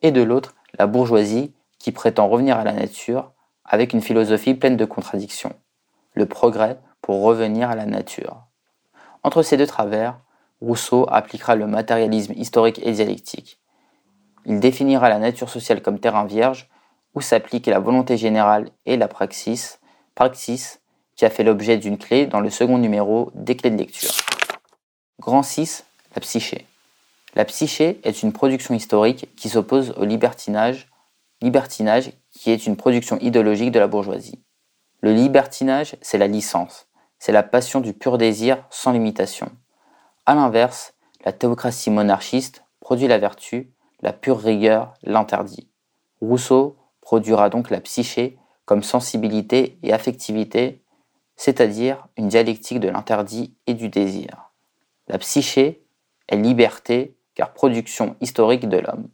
et 0.02 0.12
de 0.12 0.22
l'autre, 0.22 0.56
la 0.78 0.88
bourgeoisie 0.88 1.54
qui 1.80 1.92
prétend 1.92 2.28
revenir 2.28 2.58
à 2.58 2.64
la 2.64 2.74
nature 2.74 3.32
avec 3.66 3.94
une 3.94 4.02
philosophie 4.02 4.54
pleine 4.54 4.78
de 4.78 4.86
contradictions. 4.86 5.54
Le 6.14 6.26
progrès 6.26 6.78
pour 7.02 7.24
revenir 7.24 7.70
à 7.70 7.76
la 7.76 7.86
nature. 7.86 8.44
Entre 9.24 9.42
ces 9.42 9.58
deux 9.58 9.68
travers, 9.68 10.20
Rousseau 10.62 11.08
appliquera 11.10 11.56
le 11.56 11.68
matérialisme 11.68 12.34
historique 12.36 12.80
et 12.84 12.92
dialectique. 12.92 13.60
Il 14.46 14.60
définira 14.60 15.10
la 15.10 15.20
nature 15.20 15.50
sociale 15.50 15.82
comme 15.82 16.00
terrain 16.00 16.26
vierge 16.26 16.70
où 17.16 17.22
s'applique 17.22 17.68
la 17.68 17.80
volonté 17.80 18.18
générale 18.18 18.70
et 18.86 18.98
la 18.98 19.08
praxis, 19.08 19.80
praxis 20.16 20.80
qui 21.16 21.26
a 21.26 21.30
fait 21.30 21.44
l'objet 21.44 21.78
d'une 21.78 21.98
clé 21.98 22.28
dans 22.28 22.40
le 22.40 22.50
second 22.50 22.78
numéro 22.78 23.32
des 23.36 23.56
clés 23.56 23.72
de 23.72 23.78
lecture. 23.78 24.12
Grand 25.20 25.44
6, 25.44 25.86
la 26.16 26.22
psyché. 26.22 26.66
La 27.36 27.46
psyché 27.46 28.00
est 28.04 28.24
une 28.24 28.34
production 28.34 28.74
historique 28.74 29.30
qui 29.36 29.50
s'oppose 29.50 29.94
au 29.98 30.06
libertinage, 30.06 30.89
libertinage 31.42 32.12
qui 32.32 32.52
est 32.52 32.66
une 32.66 32.76
production 32.78 33.18
idéologique 33.20 33.72
de 33.72 33.80
la 33.80 33.88
bourgeoisie. 33.88 34.44
Le 35.02 35.14
libertinage, 35.14 35.96
c'est 36.02 36.18
la 36.18 36.28
licence, 36.28 36.88
c'est 37.18 37.32
la 37.32 37.44
passion 37.44 37.80
du 37.80 37.94
pur 37.94 38.18
désir 38.18 38.66
sans 38.70 38.92
limitation. 38.92 39.52
A 40.26 40.36
l'inverse, 40.36 40.94
la 41.24 41.32
théocratie 41.32 41.90
monarchiste 41.90 42.64
produit 42.80 43.08
la 43.08 43.18
vertu, 43.18 43.72
la 44.02 44.14
pure 44.14 44.40
rigueur, 44.40 44.94
l'interdit. 45.04 45.70
Rousseau 46.22 46.78
produira 47.02 47.50
donc 47.50 47.70
la 47.70 47.82
psyché 47.82 48.38
comme 48.66 48.84
sensibilité 48.84 49.80
et 49.84 49.94
affectivité, 49.94 50.84
c'est-à-dire 51.36 52.08
une 52.18 52.28
dialectique 52.28 52.80
de 52.80 52.90
l'interdit 52.90 53.56
et 53.66 53.74
du 53.74 53.90
désir. 53.90 54.52
La 55.08 55.18
psyché 55.18 55.84
est 56.28 56.36
liberté 56.36 57.18
car 57.36 57.54
production 57.54 58.16
historique 58.22 58.68
de 58.68 58.78
l'homme. 58.78 59.10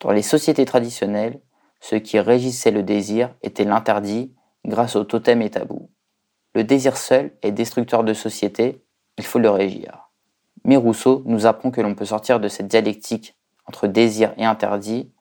Dans 0.00 0.10
les 0.10 0.22
sociétés 0.22 0.64
traditionnelles, 0.64 1.40
ce 1.80 1.96
qui 1.96 2.20
régissait 2.20 2.70
le 2.70 2.82
désir 2.82 3.34
était 3.42 3.64
l'interdit 3.64 4.34
grâce 4.64 4.96
au 4.96 5.04
totem 5.04 5.42
et 5.42 5.50
tabou. 5.50 5.90
Le 6.54 6.64
désir 6.64 6.96
seul 6.96 7.32
est 7.42 7.52
destructeur 7.52 8.04
de 8.04 8.12
société, 8.12 8.84
il 9.18 9.24
faut 9.24 9.38
le 9.38 9.50
régir. 9.50 10.10
Mais 10.64 10.76
Rousseau 10.76 11.22
nous 11.26 11.46
apprend 11.46 11.70
que 11.70 11.80
l'on 11.80 11.94
peut 11.94 12.04
sortir 12.04 12.40
de 12.40 12.48
cette 12.48 12.68
dialectique 12.68 13.36
entre 13.66 13.86
désir 13.86 14.34
et 14.36 14.44
interdit, 14.44 15.12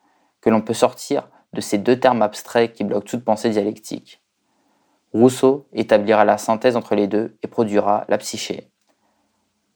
que 0.42 0.50
l'on 0.50 0.62
peut 0.62 0.74
sortir 0.74 1.30
de 1.54 1.62
ces 1.62 1.78
deux 1.78 2.00
termes 2.00 2.22
abstraits 2.22 2.74
qui 2.74 2.84
bloquent 2.84 3.08
toute 3.08 3.24
pensée 3.24 3.50
dialectique. 3.50 4.22
Rousseau 5.14 5.68
établira 5.74 6.26
la 6.26 6.38
synthèse 6.38 6.76
entre 6.76 6.96
les 6.96 7.08
deux 7.08 7.38
et 7.42 7.48
produira 7.48 8.06
la 8.10 8.18
psyché. 8.18 8.72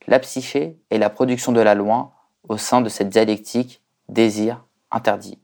La 0.07 0.19
psyché 0.19 0.79
est 0.89 0.97
la 0.97 1.09
production 1.09 1.51
de 1.51 1.61
la 1.61 1.75
loi 1.75 2.13
au 2.47 2.57
sein 2.57 2.81
de 2.81 2.89
cette 2.89 3.09
dialectique 3.09 3.81
désir-interdit. 4.09 5.42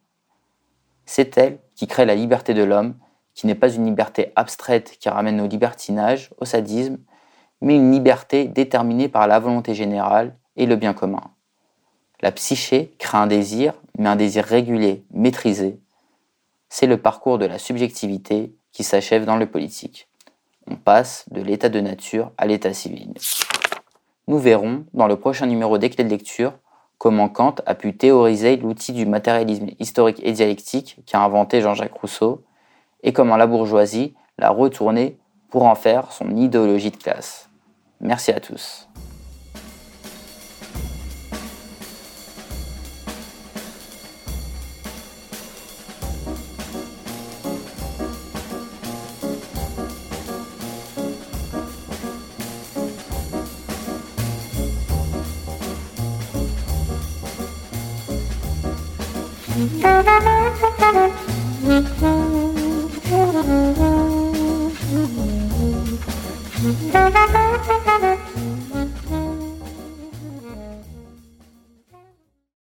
C'est 1.12 1.40
elle 1.40 1.58
qui 1.74 1.88
crée 1.88 2.06
la 2.06 2.14
liberté 2.14 2.54
de 2.54 2.62
l'homme, 2.62 2.94
qui 3.34 3.48
n'est 3.48 3.56
pas 3.56 3.74
une 3.74 3.84
liberté 3.84 4.32
abstraite 4.36 4.96
qui 5.00 5.10
ramène 5.10 5.42
au 5.42 5.48
libertinage, 5.48 6.30
au 6.38 6.46
sadisme, 6.46 7.00
mais 7.62 7.78
une 7.78 7.92
liberté 7.92 8.46
déterminée 8.46 9.10
par 9.10 9.26
la 9.26 9.40
volonté 9.40 9.74
générale 9.74 10.36
et 10.56 10.68
le 10.68 10.76
bien 10.76 10.94
commun. 10.94 11.24
La 12.22 12.32
psyché 12.32 12.94
crée 13.00 13.18
un 13.18 13.26
désir, 13.26 13.74
mais 13.98 14.08
un 14.08 14.16
désir 14.16 14.46
régulé, 14.46 15.04
maîtrisé. 15.10 15.80
C'est 16.70 16.86
le 16.86 16.98
parcours 16.98 17.40
de 17.40 17.46
la 17.48 17.58
subjectivité 17.58 18.54
qui 18.72 18.84
s'achève 18.84 19.26
dans 19.26 19.38
le 19.38 19.48
politique. 19.48 20.08
On 20.68 20.76
passe 20.76 21.26
de 21.32 21.42
l'état 21.42 21.70
de 21.70 21.80
nature 21.80 22.32
à 22.38 22.46
l'état 22.46 22.76
civil. 22.76 23.16
Nous 24.28 24.38
verrons 24.38 24.86
dans 24.94 25.08
le 25.08 25.16
prochain 25.16 25.48
numéro 25.48 25.80
des 25.80 25.90
clés 25.90 26.04
de 26.04 26.10
lecture 26.12 26.54
comment 27.00 27.30
Kant 27.30 27.56
a 27.66 27.74
pu 27.74 27.98
théoriser 27.98 28.58
l'outil 28.58 28.94
du 28.94 29.08
matérialisme 29.08 29.70
historique 29.80 30.22
et 30.22 30.34
dialectique 30.34 30.98
qu'a 31.08 31.22
inventé 31.22 31.62
Jean-Jacques 31.62 31.98
Rousseau 32.00 32.44
et 33.02 33.14
comment 33.14 33.38
la 33.38 33.48
bourgeoisie 33.48 34.14
l'a 34.38 34.52
retourné 34.52 35.18
pour 35.50 35.64
en 35.64 35.76
faire 35.76 36.12
son 36.12 36.36
idéologie 36.36 36.92
de 36.92 36.98
classe. 36.98 37.50
Merci 38.02 38.32
à 38.32 38.40
tous. 38.40 38.88